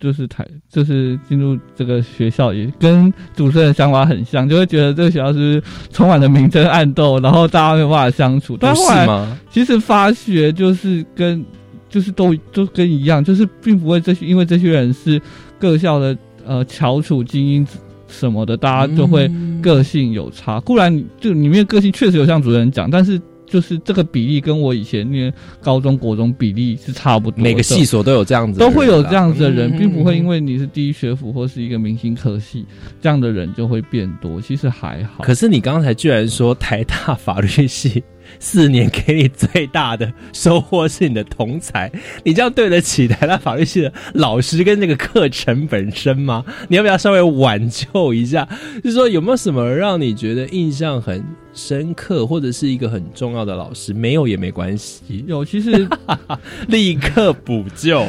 [0.00, 8.56] 就是台，就是进入这个学校，也跟主持人的想法很像，就会觉得这个学校是充满了明争暗斗，然后大家没有办法相处。
[8.58, 9.38] 但不后来是吗？
[9.50, 11.44] 其实发学就是跟
[11.90, 15.20] 就是都都跟一样，就是并不会这些，因为这些人是
[15.58, 17.66] 各校的呃翘楚精英
[18.08, 20.58] 什么的，大家就会嗯个性有差。
[20.60, 32.64] 固然你就里面个性确实有像主持人讲，但是就是这个比例跟我以前念高中国中比例是差不多的，每个系所都有这样子都会有这样子的人，嗯并不会因为你是第一学府或是一个明星科系，
[33.02, 34.40] 这样的人就会变多。
[34.40, 35.24] 其实还好。
[35.24, 38.02] 可是你刚才居然说台大法律系
[38.38, 41.90] 四年给你最大的收获是你的同才，
[42.24, 46.44] 你这样对得起台大法律系的老师跟这个课程本身吗？
[46.68, 48.48] 你要不要稍微挽救一下？
[48.82, 53.92] 就是说有没有什么让你觉得印象很深刻，或者是一个很重要的老师？
[53.92, 55.88] 没有也没关系，有，其实
[56.68, 58.04] 立刻补救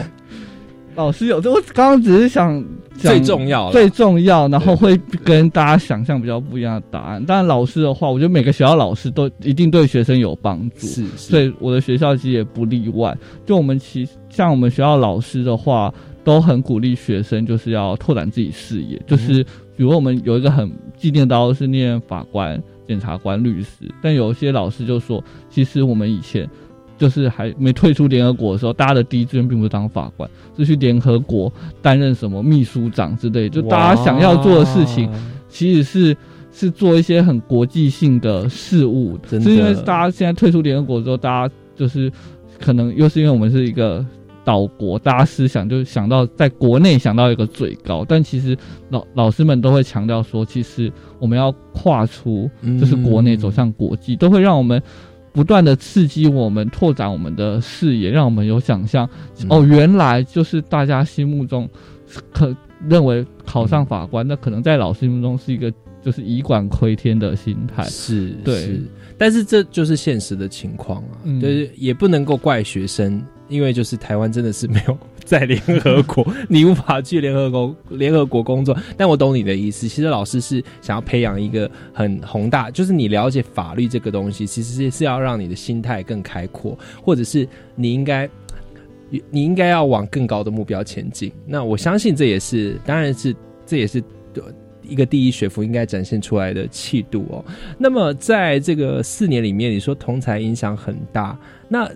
[0.95, 2.61] 老师有这，我刚刚只是想
[2.97, 3.71] 讲最重要。
[3.71, 7.23] 最重要，然后会跟大家想象比较不一样的答案。
[7.25, 13.17] 但，老师的话，我觉得每个学校老师都一定对学生有帮助，是所，以我的学校其实也不例外。
[13.45, 19.01] 就我们其像我们学校老师的话，都很鼓励学生就是要拓展自己视野。
[19.07, 19.43] 就是
[19.75, 26.47] 比如我们有一个很纪念刀是念法官、检察官、律师，但有一些老师就说，其实我们以前。
[27.01, 35.09] 就是还没退出联合国的时候，大家的第一志愿并不是当法官，是去联合国担任什么秘书长之类，就大家想要做的事情，
[35.49, 36.15] 其实是
[36.51, 42.11] 是做一些很国际性的事物，是因为大家现在退出联合国之后，大家就是
[42.59, 44.05] 可能又是因为我们是一个
[44.45, 48.55] 岛国，大家思想就想到在国内想到一个最高，但其实
[48.89, 52.47] 老老师们都会强调说，其实我们要跨出
[52.79, 54.79] 就是国内走向国际，都会让我们。
[55.33, 59.09] 不断的刺激我们，拓展我们的视野，让我们有想象。
[59.39, 61.69] 嗯哦，原来就是大家心目中
[62.33, 62.55] 可
[62.87, 65.71] 认为考上法官，那可能在老师心目中是一个
[66.03, 67.83] 就是以管窥天的心态。
[67.85, 68.81] 是，对是，
[69.17, 78.75] 但是这就是现实的情况啊，嗯对，也不能够怪学生，因为就是台湾真的是没有在联合国， 你无法去联合国联合国工作。
[78.97, 88.29] 但我懂你的意思，其实老师是想要培养一个很宏大，就是你了解法律这个东西，其实是要让你的心态更开阔，或者是你应该。
[89.29, 91.29] 你应该要往更高的目标前进。
[91.45, 94.01] 那我相信这也是，当然是这也是
[94.83, 97.43] 一个第一学府应该展现出来的气度哦。
[97.77, 101.91] 那么在这个四年里面，你说同才影响很大，那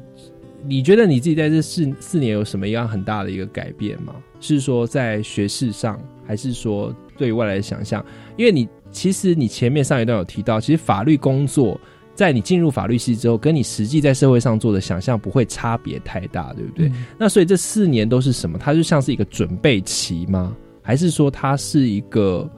[0.68, 4.16] 你觉得你自己在这四四年有什么样很大的一个改变吗？
[4.40, 8.04] 是说在学识上，还是说对未来的想象？
[8.36, 11.80] 因为你其实你前面上一段有提到，其实法律工作。
[12.16, 16.90] 在你进入法律系之后，跟你实际在社会上做的想象不会差别太大，对不对？
[17.18, 18.58] 那所以这四年都是什么？
[18.58, 20.56] 它就像是一个准备期吗？
[20.82, 22.50] 还是说它是一个，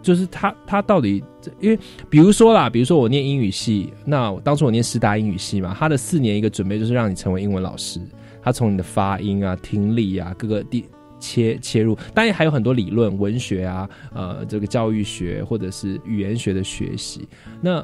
[0.00, 1.24] 就是它它到底？
[1.60, 1.78] 因为
[2.08, 8.00] 比如说啦，比如说我念英语系，那当初我念师大英语系嘛，他的四年一个准备就是让你成为英文老师，
[8.42, 10.84] 他从你的发音啊、听力啊各个地。
[11.20, 17.26] 切切入，当然还有很多理论、文学啊，呃，这个教育学或者是语言学的学习。
[17.62, 17.82] 那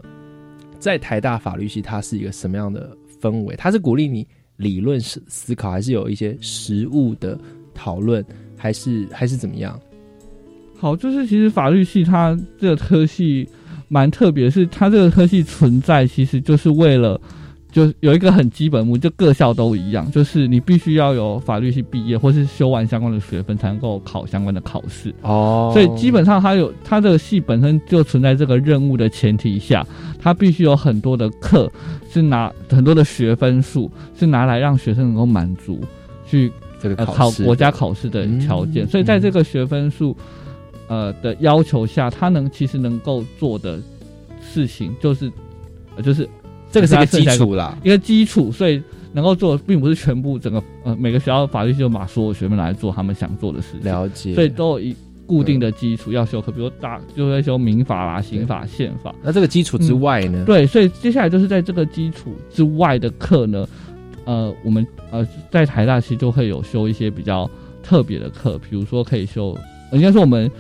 [0.79, 3.57] 在台大法律系，它是一个什么样的氛围？
[3.57, 7.38] 它是鼓励你理论思思考，还是有一些实务的
[7.73, 8.23] 讨论，
[8.59, 9.81] 还是还是怎么样？
[10.81, 13.47] 好，就是其实法律系它这个科系
[13.88, 17.21] 蛮特别，是它这个科系存在，其实就是为了。
[17.73, 25.15] 就有一个很基本目，就各校都一样，就是你必须要有法律系毕业，或是修完相关的学分，才能够考相关的考试。
[25.23, 29.87] 哦所以基本上它有它这个系本身就存在这个任务的前提下，
[30.19, 31.71] 它必须有很多的课
[32.11, 33.88] 是拿很多的学分数
[34.19, 35.81] 是拿来让学生能够满足
[36.27, 36.50] 去
[36.81, 38.85] 这个呃考国家考试的条件。
[38.85, 40.17] 嗯所以在这个学分数
[40.91, 43.81] 呃的要求下，他能其实能够做的
[44.43, 45.31] 事情就是
[45.95, 46.29] 呃就是
[46.71, 47.79] 这个是一个基础啦。
[47.85, 48.83] 一个基础，所以
[49.13, 53.91] 能够做的并不是全部整个呃每个学校的法律系都把所有学生来做他们想做的事情。
[53.91, 59.15] 了解，所以都有一固定的基础要修课，比如大就会修民法啦、刑法、宪法。
[59.23, 60.45] 那这个基础之外呢？
[60.45, 63.65] 对，所以接下来就是在这个基础之外的课呢，
[64.25, 67.49] 呃，我们呃在台大其实就会有修一些比较
[67.81, 69.57] 特别的课，比如说可以修，
[69.93, 70.51] 呃应该说我们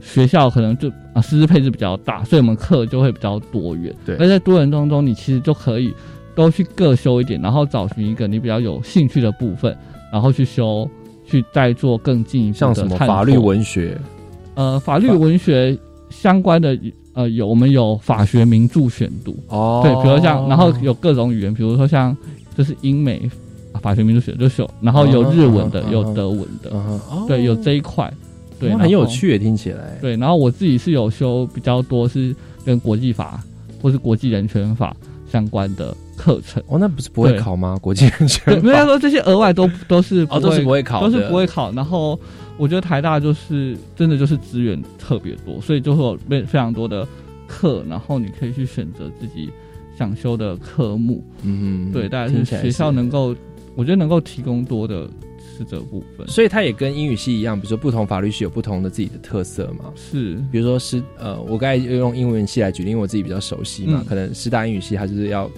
[0.00, 3.94] 学校可能就啊师资配置比较大，所以我们课就会比较多元。
[4.04, 4.16] 对。
[4.16, 5.94] 而在多元当中，你其实就可以
[6.34, 9.76] 都去各修一点，然后找寻一个你比较有兴趣的部分，
[10.12, 10.88] 然后去修，
[11.26, 13.96] 去再做更进一步的探什么法律文学，
[14.54, 15.76] 呃法律文学
[16.08, 16.78] 相关的
[17.14, 19.36] 呃有我们有法学名著选读。
[19.48, 19.80] 哦。
[19.84, 22.16] 对，比如像，然后有各种语言，比如说像
[22.56, 23.30] 就是英美
[23.80, 26.70] 法学名著学就是有，然后有日文的，有德文的，
[27.28, 28.12] 对，有这一块，
[28.60, 28.74] 对。
[28.76, 29.98] 很有趣耶，听起来。
[30.00, 32.34] 对，然后我自己是有修比较多是
[32.64, 33.42] 跟国际法
[33.82, 34.94] 或是国际人权法
[35.32, 36.62] 相关的课程。
[36.68, 37.78] 哦，那不是不会考吗？
[37.80, 41.72] 国际人对，权没有法说这些额外都 都是哦，都是不会考，都是不会考。
[41.72, 42.18] 然后
[42.58, 47.06] 我觉得台大就是真的就是资源特别多，所以就会有非非常多的
[47.46, 49.50] 课，然后你可以去选择自己
[49.96, 51.24] 想修的科目。
[51.42, 53.34] 嗯，对，大概听起来是学校能够，
[53.74, 55.08] 我觉得能够提供多的
[55.60, 56.26] 是这部分。
[56.26, 59.92] 所以它也跟英语系一样，比如说不同法律系有不同的自己的特色嘛。
[59.94, 65.50] 是，比如说师呃，我刚才用英文系来举例，因为我自己比较熟悉嘛，嗯可能师大英语系它就是要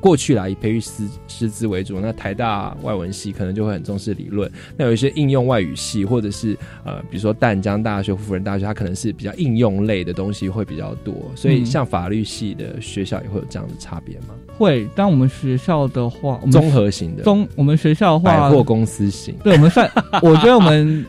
[0.00, 14.34] 过去啦以培育师师资为主，那台大外文系可能就会很重视理论，那有一些应用外语系或者是呃，比如说淡江大学、辅仁大学，它可能是比较应用类的东西会比较多，所以嗯像法律系的学校也会有这样的差别吗？
[14.56, 14.88] 会。
[14.94, 19.90] 但我们学校的话，综合型的，中我们学校的话，百货公司型，对我们算，
[20.22, 21.04] 我觉得我们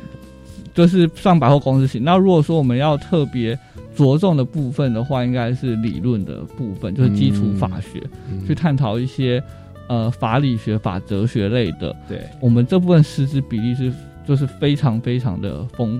[0.78, 2.03] 就是上百货公司型。
[2.03, 3.57] 那如果说我们要特别
[3.95, 7.99] 着重的部分的话，应该是理论的部分，就是基础法学，
[8.30, 9.43] 嗯去探讨一些
[9.89, 11.95] 呃法理学、法哲学类的。
[12.07, 13.91] 对，我们这部分师资比例是
[14.28, 15.99] 就是非常非常的丰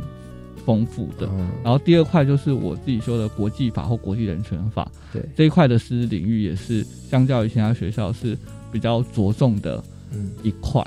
[0.64, 1.28] 丰富的。
[1.32, 8.38] 嗯然后第二块就是我自己修的国际法或国际人权法，对这一块的师资领域也是相较于其他学校是
[8.72, 10.30] 比较着重的嗯。
[10.44, 10.86] 一块。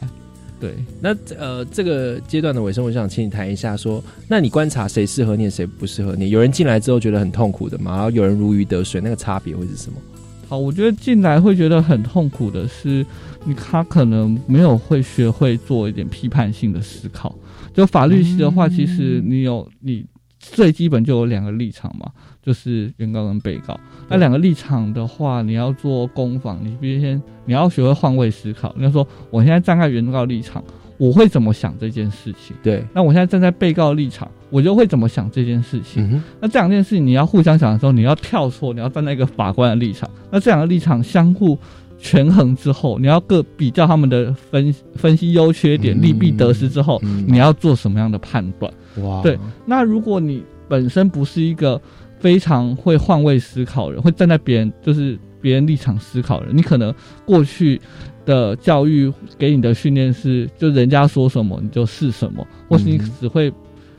[0.60, 6.28] 对，那呃，这个阶段的尾声，我想请你谈一下说那你观察谁适合念，谁不适合念？
[6.28, 9.98] 有人进来之后觉得很痛苦的嘛，然后有人如鱼得水，那个差别会是什么？
[10.46, 13.06] 好，我觉得进来会觉得很痛苦的是，
[13.44, 17.34] 你他可能没有会学会做一点批判性的思考。
[17.72, 20.04] 就法律系的话，其实你有你
[20.38, 22.10] 最基本就有两个立场嘛，
[22.42, 23.78] 就是原告跟被告。
[24.08, 28.74] 那两个立场的话，你要做攻防，你必须先你要学会换位思考。
[28.76, 30.62] 你要说，我现在站在原告立场，
[30.96, 32.56] 我会怎么想这件事情？
[32.62, 36.02] 对，那我现在站在被告立场，我就会怎么想这件事情？
[36.12, 40.08] 嗯，那这两件事情你要互相想的时候，你要跳错，你要站在一个法官的立场。
[40.30, 41.58] 那这两个立场相互
[41.98, 48.72] 权衡之后，你要各比较他们的分分析优缺点、嗯利弊得失之后，嗯你要做什么样的判断？
[49.02, 51.80] 哇，对那如果你本身不是一个
[52.20, 56.94] 非常会换位思考的人，会站在别人就是别人立场思考的人，你可能
[57.24, 57.80] 过去
[58.24, 63.52] 的教育给你的训练是，就人家说什么你就是什么，或是你嗯只会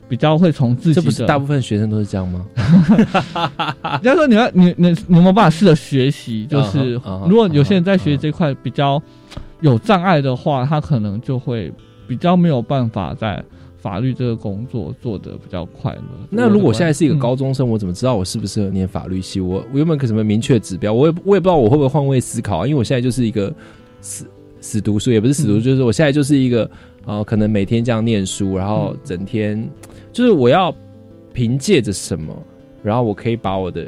[0.08, 2.46] 比较会从自己的这不是大部分学生都是这样吗？
[4.04, 6.46] 人家说你要你你你有没有办法试着学习？
[6.46, 6.94] 就是
[7.28, 9.02] 如果有些人在学习这块比较
[9.62, 11.74] 有障碍的话，他可能就会
[12.08, 13.44] 比较没有办法在
[13.82, 16.02] 法律这个工作做的比较快乐。
[16.30, 19.42] 那如果我现在是一个嗯高中生，我怎么知道我适不适合念法律系？
[19.42, 20.94] 我我有没有个什么明确指标？
[20.94, 23.54] 我也我也不知道我会不会换位思考啊，因为我现在就是一个
[24.00, 24.26] 死
[24.62, 26.70] 死读书，也不是死读书，嗯就是我现在就是一个
[27.06, 29.68] 呃，可能每天这样念书，然后整天
[30.14, 30.74] 就是我要
[31.34, 32.32] 凭借着什么，
[32.84, 33.88] 然后我可以把我的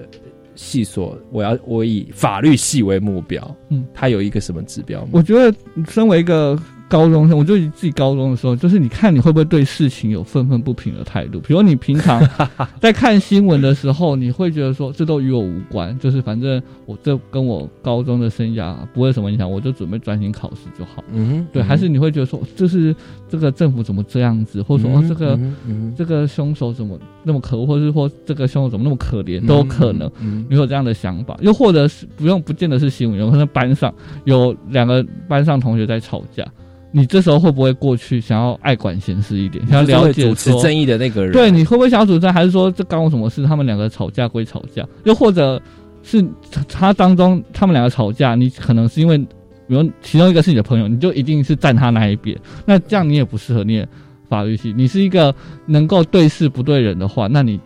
[0.56, 5.10] 系所，我要我以法律系为目标，嗯，它有一个什么指标吗？
[5.12, 5.56] 我觉得
[5.88, 11.40] 身为一个高中生，我就以自己高中的时候，就是你看你会不会对事情有愤愤不平的态度。
[11.40, 12.22] 比如你平常
[12.80, 21.04] 在看新闻的时候，你会觉得说这都与我无关，就是反正我这跟我高中的生涯不会什么影响，我就准备专心考试就好。
[21.12, 22.96] 嗯哼，对，还是你会觉得说，就是
[23.34, 30.08] 这个政府怎么这样子，或者说、嗯哼哦这个、嗯嗯这个凶手怎么那么可恶，或者是说这个凶手怎么那么可怜，都有可能。
[30.20, 33.92] 嗯你有这样的想法，又或者是不用不见得是新闻，有可能班上
[34.26, 36.46] 有两个班上同学在吵架，
[36.92, 43.44] 你这时候会不会过去想要爱管闲事一点，想要了解主持正义的那个人，对，你会不会想要主张，还是说这干我什么事？
[43.48, 45.60] 他们两个吵架归吵架，又或者
[46.04, 46.24] 是
[46.70, 49.18] 他当中他们两个吵架，你可能是因为，
[49.68, 53.88] 比如其中一个是你的朋友，你就一定是站他那一边，那这样你也不适合念
[54.28, 54.74] 法律系。
[54.76, 55.34] 你是一个
[55.66, 57.60] 能够对事不对人的话，那你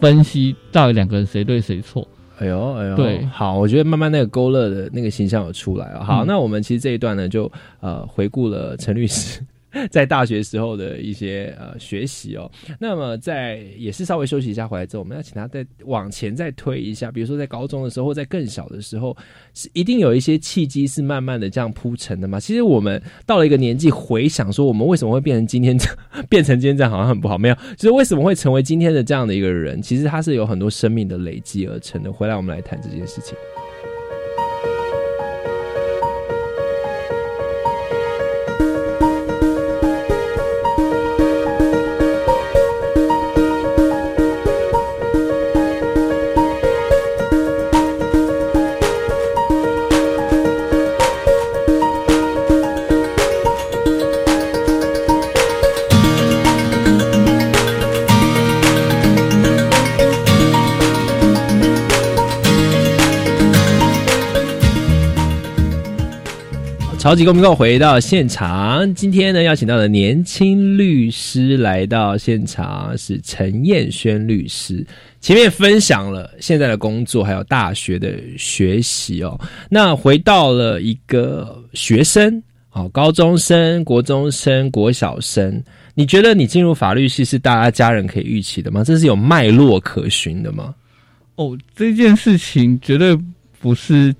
[0.00, 2.06] 分析到底两个人谁对谁错？
[2.38, 6.04] 哎呦哎呦，对好，我觉得慢慢那个勾勒的那个形象有出来了。
[6.04, 7.50] 好，嗯那我们其实这一段呢，就
[7.80, 9.40] 呃回顾了陈律师
[9.90, 12.50] 在大学时候的一些呃学习哦。
[12.78, 19.16] 那么在也是稍微休息一下回来之后，我们要请他再往前再推一下，比如说在高中的时候，或在更小的时候，
[19.54, 22.38] 是一定有一些契机是慢慢的这样铺成的嘛。
[22.38, 25.88] 其实我们到了一个年纪，回想说我们为什么会变成今天这
[26.30, 27.36] 变成今天这样，好像很不好。
[27.36, 32.12] 没有，就是为什么会成为今天的这样的一个人，其实他是有很多生命的累积而成的。
[32.12, 33.36] 回来我们来谈这件事情。
[67.14, 74.84] 超级公民购回到现场，今天呢邀请到的年轻律师来到现场是陈燕轩律师。
[75.20, 79.40] 前面分享了现在的工作，还有大学的学习哦。
[79.70, 82.42] 那回到了一个学生，
[82.72, 85.62] 哦，高中生、国中生、国小生，
[85.94, 88.82] 你觉得你进入法律系是大家家人可以预期的吗？
[88.82, 90.74] 这是有脉络可循的吗？
[91.36, 93.16] 哦，这件事情绝对
[93.60, 94.12] 不是，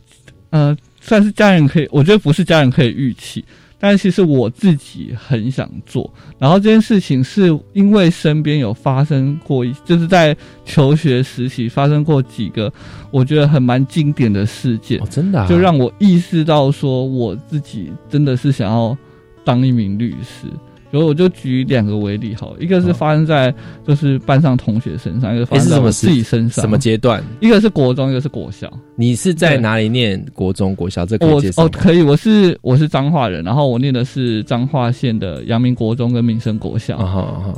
[0.50, 3.44] 呃，算是家人可以，我觉得不是家人可以预期，
[3.78, 6.10] 但其实我自己很想做。
[6.38, 10.34] 然后这件事情是因为身边有发生过一，就是在
[10.64, 12.72] 求学时期发生过几个
[13.10, 18.96] 我觉得很蛮经典的事件，哦，真的、啊，就让我意识到说我自己真的是想要
[19.44, 20.48] 当一名律师。
[20.94, 23.52] 然后我就举两个为例好了，一个是发生在
[23.84, 26.62] 就是班上同学身上，一个发生在我自己身上。
[26.62, 27.20] 什么阶段？
[27.40, 28.72] 一个是国中，一个是国小。
[28.94, 31.04] 你是在哪里念国中、国小？
[31.04, 31.64] 这可以我？
[31.64, 36.96] 哦可以，我是我是彰化人，然后我念的是彰化县的阳明国中跟民生国小。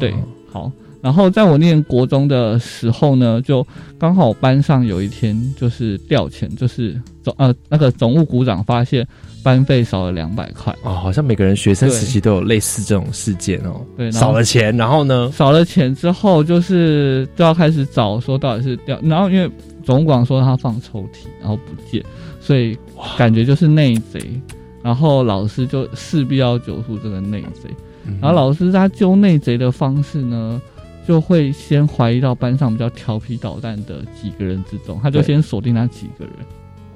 [0.00, 0.14] 对，
[0.50, 0.72] 好。
[1.06, 3.64] 然后在我念国中的时候呢，就
[3.96, 9.06] 刚好班上有一天就是调遣，就是总呃那个总务股长发现
[9.40, 13.86] 班费少了两百块，哦，好像每个人学生时期都有类似这种事件哦。
[13.96, 15.30] 对，少了钱，然后呢？
[15.32, 19.48] 少了钱之后，就是就要开始找说到底是掉，然后因为
[19.84, 22.04] 总管说他放抽屉，然后不见，
[22.40, 22.76] 所以
[23.16, 24.20] 感觉就是内贼，
[24.82, 27.70] 然后老师就势必要揪出这个内贼，
[28.06, 30.60] 嗯然后老师他揪内贼的方式呢，
[31.06, 36.34] 就会先怀疑到班上比较调皮捣蛋的几个人之中，他就先锁定那几个人，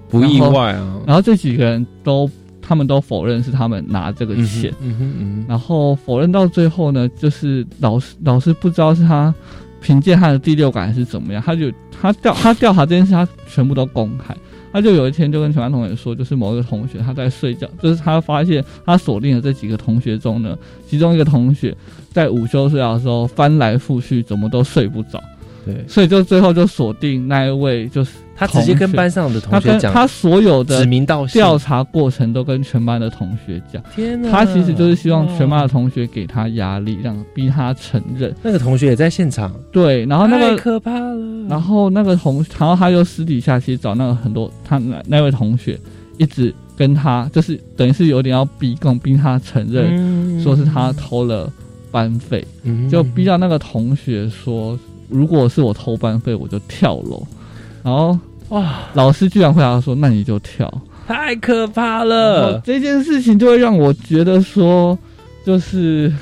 [0.08, 1.00] 不意外啊。
[1.06, 2.28] 然后这几个人都
[2.60, 9.34] 他们都否认是他们拿这个嗯钱哼，嗯哼嗯哼，然后否认到最后呢，就是老师老师不知道是他
[9.80, 14.36] 凭借他的第六感还是怎么样，他就他调他调查这件事，他全部都公开。
[14.72, 20.56] 他就有一天就跟全班同学说，就是某一个同学他在睡觉，就是他发现他锁定的这几个同学中呢，
[20.86, 21.76] 其中一个同学
[22.12, 25.22] 在午休睡觉的时候翻来覆去，怎么都睡不着，
[25.64, 31.40] 对，所以就最后就锁定那一位，就是他直接跟班上的同学讲，他所有的指名道姓。
[31.40, 33.82] 调查过程都跟全班的同学讲。
[33.94, 38.34] 天哪，他其实就是希望全班的哦同学给他压力，让逼他承认。
[38.42, 41.48] 那个同学也在现场，对，然后那太个，可怕了。
[41.48, 45.78] 然后那个同，然后他又私底下其实找那个很多他那那位同学，
[46.16, 51.52] 一直跟他就是等于是有点要逼供，逼他承认，嗯说是他偷了
[51.90, 54.78] 班费，嗯就逼到那个同学说，
[55.08, 57.26] 如果是我偷班费，我就跳楼。
[57.82, 58.18] 然后
[58.50, 60.72] 哇，老师居然回答说，那你就跳。
[61.06, 62.60] 太可怕了。
[62.64, 64.96] 这件事情就会让我觉得说，
[65.44, 66.12] 就是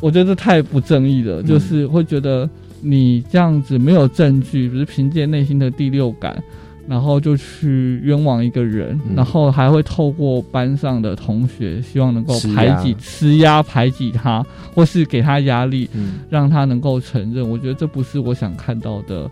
[0.00, 2.48] 我觉得太不正义了，嗯就是会觉得
[2.80, 6.40] 你这样子没有证据，只是凭借内心的第六感，
[6.88, 17.48] 然后就去冤枉一个人，嗯然后还会透过班上的同学，希望能够排挤、施压、排挤他，或是给他压力，嗯，让他能够承认。
[17.48, 19.30] 我觉得这不是我想看到的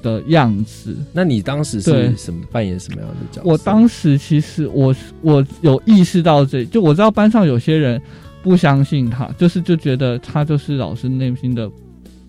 [0.00, 0.96] 的样子。
[1.12, 3.48] 那你当时是什么扮演什么样的角色？
[3.48, 8.00] 我当时其实我我有意识到这，就我知道班上有些人
[8.40, 11.68] 不相信他，就是就觉得他就是老师内心的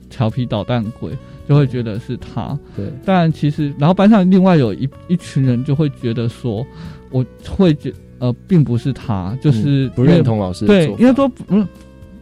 [0.10, 1.12] 调皮捣蛋鬼，
[1.50, 2.58] 就会觉得是他。
[2.76, 6.64] 对，但其实，然后班上另外有一一群人就会觉得说，
[7.10, 11.02] 我会觉呃，并不是他，就是、嗯不认同老师对做，法。
[11.02, 11.66] 因为说不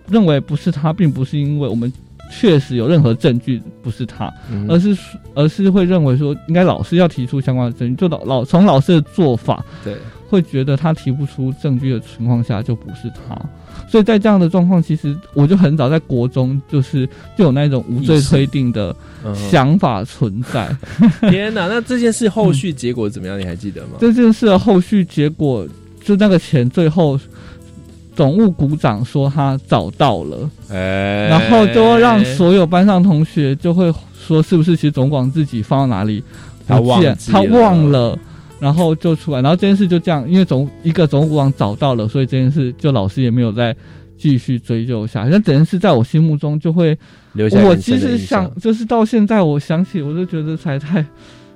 [0.09, 1.91] 认为不是他，并不是因为我们
[2.31, 4.65] 确实有任何证据不是他，嗯。
[4.69, 4.97] 而是
[5.35, 9.97] 而是会认为说，应该老师要提出相关的证据，就老老从老师的做法对，
[10.29, 13.35] 会觉得他提不出证据的情况下就不是他，
[13.89, 17.07] 所以在这样的状况，其实我就很早在国中就是
[17.37, 20.69] 就有那种无罪推定的嗯想法存在。
[21.29, 23.39] 天哪，那这件事后续结果怎么样？
[23.39, 23.97] 你还记得吗？
[23.99, 25.65] 这件事的后续结果，
[26.03, 27.19] 就那个钱最后
[28.15, 33.93] 总务股长说他找到了，哎，然后就会让所有班上同学就会
[34.27, 36.23] 说，是不是其实总管自己放到哪里
[36.67, 38.19] 他不见忘记他忘了，
[38.59, 43.75] 然后就出来，然后这件事就这样，因为总一个总务找到了，所以这件事就老师也没有再
[44.17, 45.29] 继续追究下去。
[45.29, 46.97] 那整件事在我心目中就会，
[47.33, 51.05] 留下我其实想，就是到现在我想起，我就觉得才太，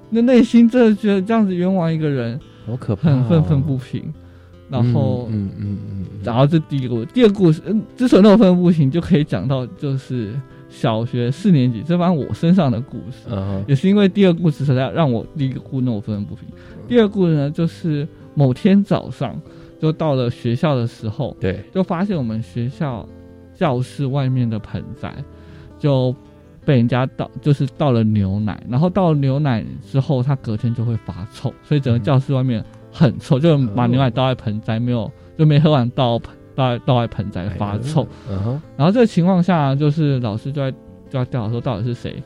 [0.09, 4.03] 那内心真的觉得这样子冤枉一个人，好可怕、很愤愤不平。
[4.69, 10.33] 然后，嗯嗯嗯嗯然后这第一个，第二个故事，嗯，之所以那么愤愤不平，就可以讲到就是
[10.71, 13.27] 小学四年级这番我身上的故事，
[13.67, 16.47] 也是因为第二故事才让我第一个故事那么愤愤不平。
[16.87, 19.39] 第二故事呢，就是某天早上
[19.79, 23.07] 就到了学校的时候，对，就发现我们学校
[23.53, 25.13] 教室外面的盆栽
[25.77, 26.15] 就
[26.63, 38.07] 被人家倒，就是倒了牛奶，然后倒了牛奶之后，它隔天就会发臭，所以整个教室外面很臭，就把牛奶倒在盆栽，没有就没喝完倒盆倒在倒在盆栽发臭。
[38.77, 40.71] 然后这个情况下，就是老师就在
[41.09, 42.21] 就要调查说到底是谁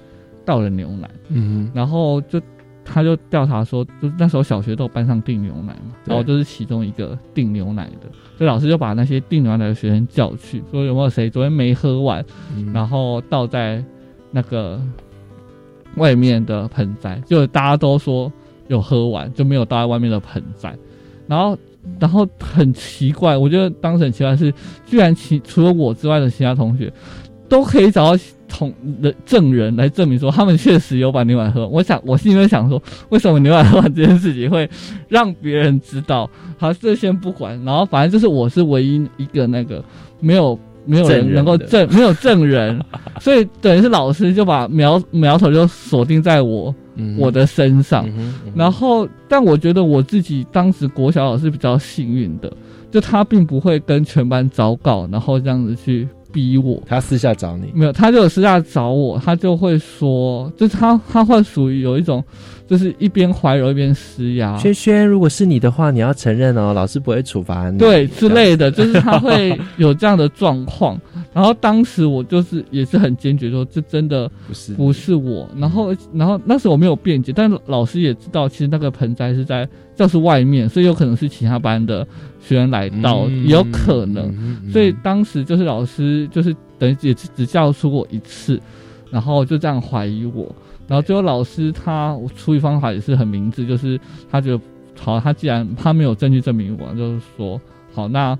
[0.45, 2.41] 倒了牛奶，嗯然后就
[2.83, 8.07] 他就调查说，就是那时候小学都有班上订牛奶嘛，然后就是其中一个订牛奶的，
[8.37, 12.23] 所以老师就把那些订牛奶的学生叫去，说有没有谁昨天没喝完，
[12.55, 13.83] 哼，然后倒在
[14.29, 14.79] 那个
[15.95, 18.31] 外面的盆栽，就大家都说
[18.67, 20.77] 有喝完，就没有倒在外面的盆栽。
[21.27, 21.57] 然后，
[21.99, 24.53] 然后很奇怪，我觉得当时很奇怪是，
[24.85, 26.91] 居然其除了我之外的其他同学
[27.47, 31.71] 都可以找到同人证人来证明说他们确实有把牛奶喝完。
[31.71, 34.69] 我想，我心里面想说，为什么牛奶喝完这件事情会
[35.07, 36.29] 让别人知道？
[36.57, 39.83] 好，这先不管，然后反正就是我是唯一一个那个
[40.19, 40.57] 没有。
[40.87, 42.79] 没有人人能够的证，没有证人，
[43.19, 46.75] 所以等于是老师就把苗苗头就锁定在我、嗯
[47.17, 48.07] 我的身上。
[48.55, 52.51] 然后，但我觉得我自己当时国小老师比较幸运的，
[52.91, 56.81] 就他并不会跟全班昭告，然后这样子去逼我。
[56.85, 62.23] 他私下找你，没有，他就有私下找我，他就会说，就是他他会属于有一种，
[62.67, 70.99] 就是一边怀柔一边施压，轩轩，如果是你的话，你要承认哦，老师不会处罚你，对之类的， 就是他会有这样的状况。
[71.33, 75.47] 然后当时我就是也是很坚决说，这真的不是不是我。
[75.57, 82.07] 然后然后那时候我没有辩解，但老师也知道，其实那个盆栽是在教室外面，所以有可能是其他班的
[82.39, 84.27] 学员来到，嗯也有可能。
[84.29, 88.59] 嗯嗯所以当时就是老师就是等于也只只教出过一次，
[89.11, 90.55] 然后就这样怀疑我，
[90.87, 94.61] 然后最后老师他处理方法也是很明智，就是他觉得
[94.97, 97.59] 好，他既然他没有证据证明我，就是说
[97.93, 98.37] 好，那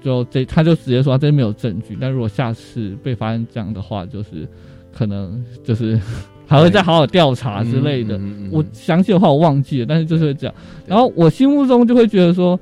[0.00, 4.46] 就这他就直接说他这没有证据，但如果下次被发现这样的话，就是
[4.92, 6.00] 可能就是
[6.46, 8.16] 还会再好好调查之类的。
[8.18, 10.54] 嗯嗯嗯我详细的话我忘记了，但是就是会这样。
[10.86, 12.58] 然后我心目中就会觉得说，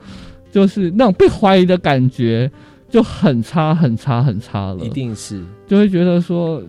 [0.51, 2.51] 就是那种被怀疑的感觉
[2.89, 4.85] 就很差、很差、很差了。
[4.85, 6.62] 一定是就会觉得说，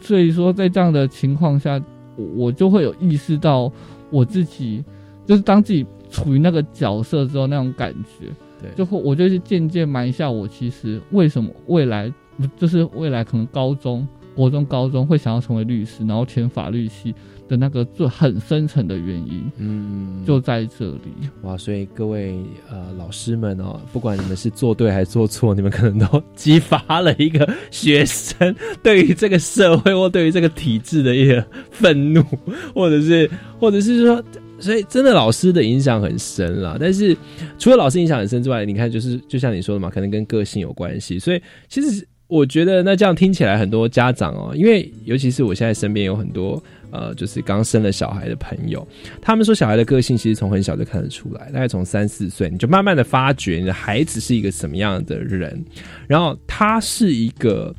[0.00, 1.80] 所以说在这样的情况下，
[2.16, 3.70] 我我就会有意识到
[4.10, 4.84] 我自己，
[5.26, 8.26] 就是当自己处于那个角色之后那种感觉，
[8.60, 8.70] 对。
[8.76, 12.12] 就会我就是渐渐埋下我其实为什么未来
[12.56, 14.06] 就是未来可能高中、
[14.36, 17.14] 国中、高中会想要成为律师，然后填法律系
[17.48, 21.28] 的那个最很深层的原因，嗯，就在这里。
[21.42, 22.38] 哇，所以各位
[22.70, 32.22] 呃老师们哦，不管你们是做对还是做错，你们可能都激发了一个学生对于这个社会或对于这个体制的一个愤怒，
[32.74, 33.28] 或者是
[33.58, 34.22] 或者是说。
[34.58, 36.78] 所以，真的老师的影响很深啦。
[36.80, 37.14] 但是，
[37.58, 41.18] 除了老师影响很深之外，你看，就是就像你说的嘛，可能跟个性有关系。
[41.18, 46.60] 所以，其实我觉得，那这样听起来，很多家长哦，因为尤其是我现在身边有很多
[46.90, 48.86] 呃，就是刚生了小孩的朋友，
[49.22, 55.64] 他们说小孩的个性其实从很小就看得出来，大概从三四岁你就慢慢的发觉你的孩子是一个什么样的人，
[56.08, 57.72] 然后他是一个，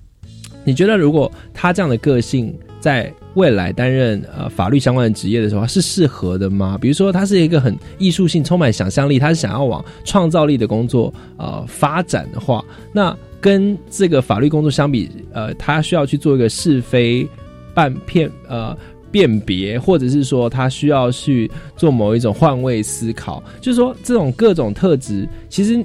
[0.63, 6.77] 你觉得如果他这样的个性在未来担任呃法律相关的职业的时候是适合的吗？
[6.79, 13.15] 比如说他是一个很艺术性、充满想象力，他是想要往创造力的工作呃发展的话，那
[13.47, 17.27] 跟这个法律工作相比，呃，他需要去做一个是非
[17.73, 18.75] 半片呃。
[19.09, 25.81] 辨别，或者是说他需要去做某一种换位思考，就是说这种各种特质，其实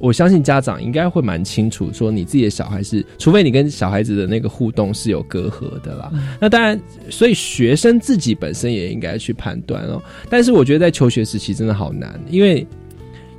[0.00, 6.10] 我相信家长应该会蛮清楚，说你自己的小孩是，除非你跟小孩子的那个互动是有隔阂的啦。
[6.40, 6.78] 那当然，
[7.08, 10.02] 所以学生自己本身也应该去判断哦。
[10.28, 12.66] 但是我觉得在求学时期真的好难，因为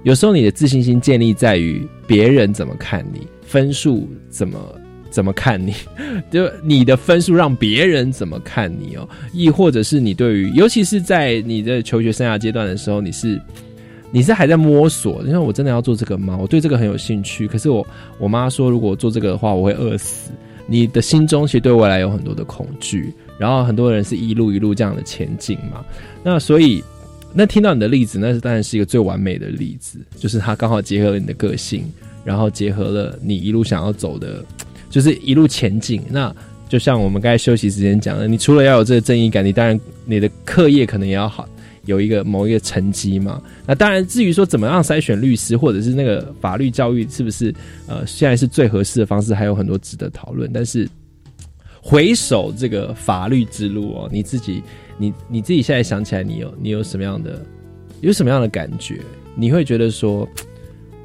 [0.04, 4.58] 有时候你的自信心建立在于别人怎么看你，分数怎么。
[5.12, 5.74] 怎么看你？
[6.30, 9.10] 就你的分数让别人怎么看你哦？
[9.34, 13.42] 亦或者是你对于，尤其是在你的求学生涯阶段的时候，你是
[14.12, 16.38] 你是还在摸索，因为我真的要做这个吗？
[16.40, 17.86] 我对这个很有兴趣，可是我
[18.20, 20.30] 我妈说，如果做这个的话，我会饿死。
[20.68, 25.84] 你的心中其实对未来有很多的恐惧，然后很多人是一路一路这样的前进嘛。
[26.24, 26.84] 那所以，
[27.34, 31.92] 那听到你的例子，那是当然是一个最完美的例子，就是它刚好结合了你的个性，
[32.24, 34.44] 然后结合了你一路想要走的，
[34.90, 36.02] 就是一路前进。
[36.10, 36.36] 那
[36.68, 41.48] 就像我们刚才休息时间讲的，你除了要有这个正义感，你当然你的课业可能也要好。
[41.86, 47.56] 有一个某一个成绩嘛，那当然，至于说怎么样筛选律师，或者是那个法律教育是不是
[47.88, 50.52] 呃现在是最合适的方式，还有很多值得讨论。
[50.54, 50.88] 但是
[51.82, 54.62] 回首这个法律之路哦，你自己
[55.00, 57.44] 你你自己现在想起来，你有你有什么样的
[58.02, 59.00] 有什么样的感觉？
[59.34, 60.28] 你会觉得说，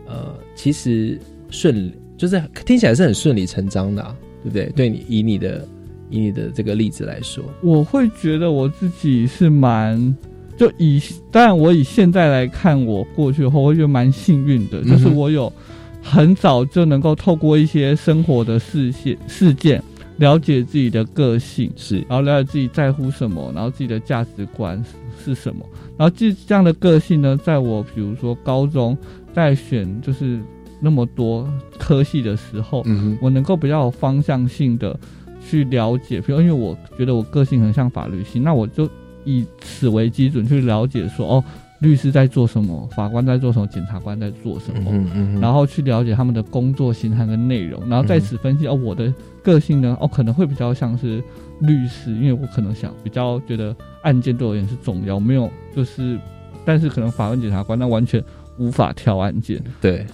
[0.07, 1.19] 呃，其实
[1.51, 4.73] 顺就是听起来是很顺理成章的、啊，对不对？
[4.77, 5.67] 对你以你的
[6.11, 10.17] 以你的这个例子来说，我会觉得我自己是蛮，
[10.57, 11.03] 就以
[11.33, 15.53] 当然我以现在来看，我过去后，我会觉得蛮幸运的，就是我有
[16.01, 19.83] 很早就能够透过一些生活的事件事件，
[20.19, 21.97] 了解自己的个性，是。
[22.09, 24.81] 然后了解自己在乎什么，然后自己的价值观
[25.25, 28.97] 是什么，然后这这样的个性呢，在我比如说高中
[29.35, 30.41] 在选就是
[30.81, 34.99] 那么多科系的时候，嗯哼，我能够比较有方向性的
[35.47, 38.89] 去了解，比如因为我觉得我个性很像法律系，那我就
[39.25, 41.45] 以此为基准去了解说，哦，
[41.81, 49.13] 律师在做什么，法官在做什么，检察官在做什么，嗯嗯然后去了解他们的工作形态跟内容，然后在此分析、哦，我的
[49.43, 51.23] 个性呢，哦，可能会比较像是
[51.61, 56.19] 律师，因为我可能想比较觉得案件对我而言是重要，没有就是，
[56.65, 58.23] 但是可能法官、检察官那完全
[58.59, 60.07] 无法挑案件，对，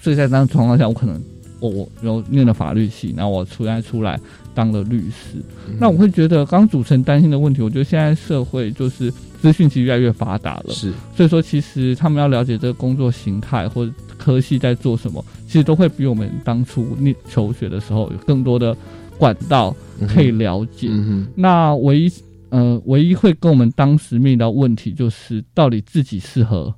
[0.00, 1.20] 所以在这样的状况下，我可能
[1.60, 4.18] 我我有念了法律系，然后我出来出来
[4.54, 5.42] 当了律师，
[5.78, 18.76] 那我会觉得刚主持人担心的问题，我觉得现在社会就是资讯其实越来越发达了，是所以说其实他们要了解这个工作形态或者科系在做什么，其实都会比我们当初念求学的时候有更多的
[19.16, 19.74] 管道
[20.08, 20.88] 可以了解。
[20.90, 22.12] 嗯那唯一
[22.50, 26.72] 呃唯一会跟我们当时面临到问题就是到底自己适合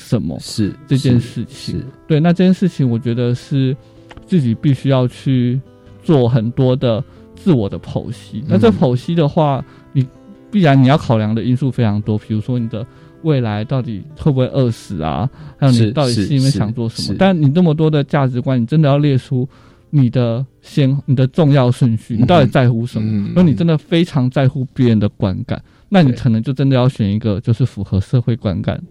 [0.00, 1.76] 什么哼，是这件事情。
[1.80, 3.76] 是对，那这件事情我觉得是
[4.26, 5.60] 自己必须要去
[6.04, 7.02] 做很多的
[7.34, 8.44] 自我的剖析。
[8.46, 10.06] 那这嗯剖析的话，你
[10.52, 12.86] 必然你要考量的因素非常多，比如说你的
[13.22, 15.28] 未来到底会不会饿死啊，
[15.58, 17.16] 还有你到底是心里面想做什么。
[17.18, 19.46] 但你那么多的价值观，你真的要列出
[19.90, 23.10] 你的先你的重要顺序，你到底在乎什么？
[23.10, 28.82] 嗯如果你真的非常在乎别人的观感，那你可能就真的要选一个就是符合社会观感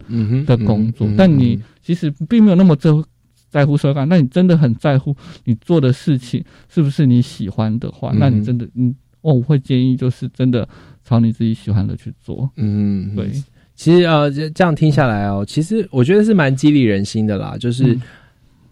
[0.45, 3.03] 的工作，嗯但你其实并没有那么在乎
[3.49, 10.67] 在乎社会感，那你真的很在乎你做的事情是不是你喜欢的话，嗯那你真的嗯，哦，我会建议就是真的
[11.03, 12.49] 朝你自己喜欢的去做。
[12.57, 13.31] 嗯，对，
[13.75, 18.01] 其实呃，这这样听下来哦，其实我觉得是蛮激励人心的啦，就是、嗯。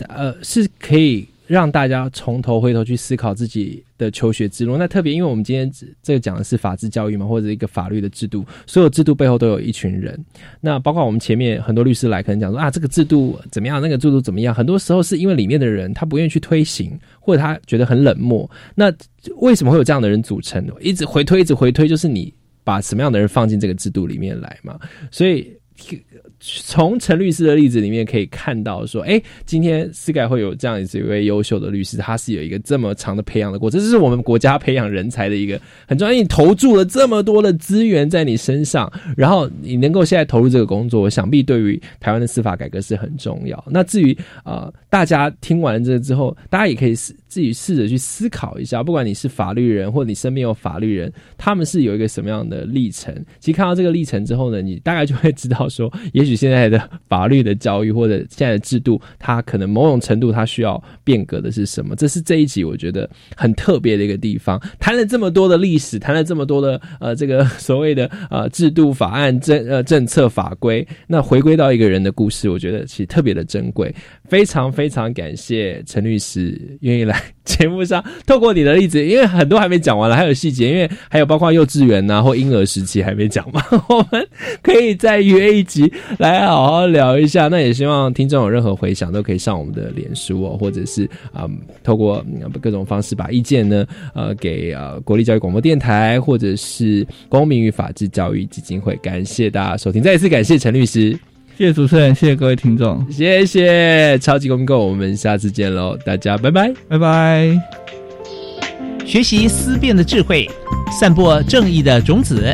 [0.09, 4.77] 呃，是可以让大家从头回头去思考自己的求学之路。
[4.77, 5.71] 那特别因为我们今天
[6.01, 10.17] 这个讲的是法治教育嘛，或者一个法律的制度，所有制度背后都有一群人。
[10.59, 18.49] 那包括我们前面很多律师来，可能讲说啊，这个制度怎么样，那个制度怎么样，很多时候是因为里面的人他不愿意去推行，或者他觉得很冷漠。
[18.73, 18.91] 那
[19.37, 20.65] 为什么会有这样的人组成？
[20.81, 22.33] 一直回推，一直回推，就是你
[22.63, 24.79] 把什么样的人放进这个制度里面来嘛？
[25.11, 25.55] 所以
[26.45, 36.13] 从陈律师的例子里面可以看到，说，哎，今天司改会有这样子一位优秀的律师，他是有一个这么长的培养的过程，这是我们国家培养人才的一个很重要。
[36.13, 43.63] 你投注了这么多的资源在你身上，然后你能够现在投入这个工作，想必对于台湾的司法改革是很重要。
[43.67, 46.93] 那至于呃，大家听完这个之后，大家也可以
[47.35, 53.13] 自己试着去思考一下，不管你是法律人或你身边有法律人，他们是有一个什么样的历程。
[53.41, 61.93] 其实看到这个历程之后呢，你大概就会知道说，也许现在的法律的教育或者现在的制度，它可能某种程度它需要变革的是什么？
[61.97, 64.57] 这是这一集我觉得很特别的一个地方。
[64.79, 73.93] 谈了这么多的历史，谈了这么多的呃这个 所谓的呃制度、法案、政呃政策、法规，那回归到一个人的故事，我觉得其实特别的珍贵。
[74.29, 84.27] 非常非常感谢陈律师愿意来节目上，透过你的例子，因为很多还没讲完了，还有细节，因为还有包括幼稚园呐、或婴儿时期还没讲嘛， 我们
[84.63, 87.47] 可以再约一集来好好聊一下。
[87.47, 91.47] 那也希望听众有任何回想，都可以上我们的脸书哦，或者是啊、
[91.83, 92.25] 透过、
[92.59, 98.95] 各种方式把意见呢呃给呃国立教育广播电台或者是公民与法治教育基金会。
[99.03, 101.34] 感谢大家收听，再一次感谢陈律师。
[101.57, 106.69] 谢谢主持人，谢谢各位听众，谢谢超级公民购，我们下次见喽，大家拜拜。
[106.89, 107.49] 拜拜。
[109.05, 110.49] 学习思辨的智慧，
[110.99, 112.53] 散播正义的种子。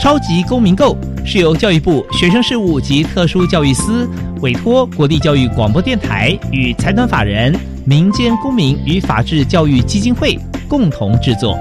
[0.00, 4.08] 超级公民购是由教育部学生事务及特殊教育司
[4.40, 10.36] 委托国立教育广播电台与财团法人民间公民与法治教育基金会
[10.68, 11.56] 共同制作。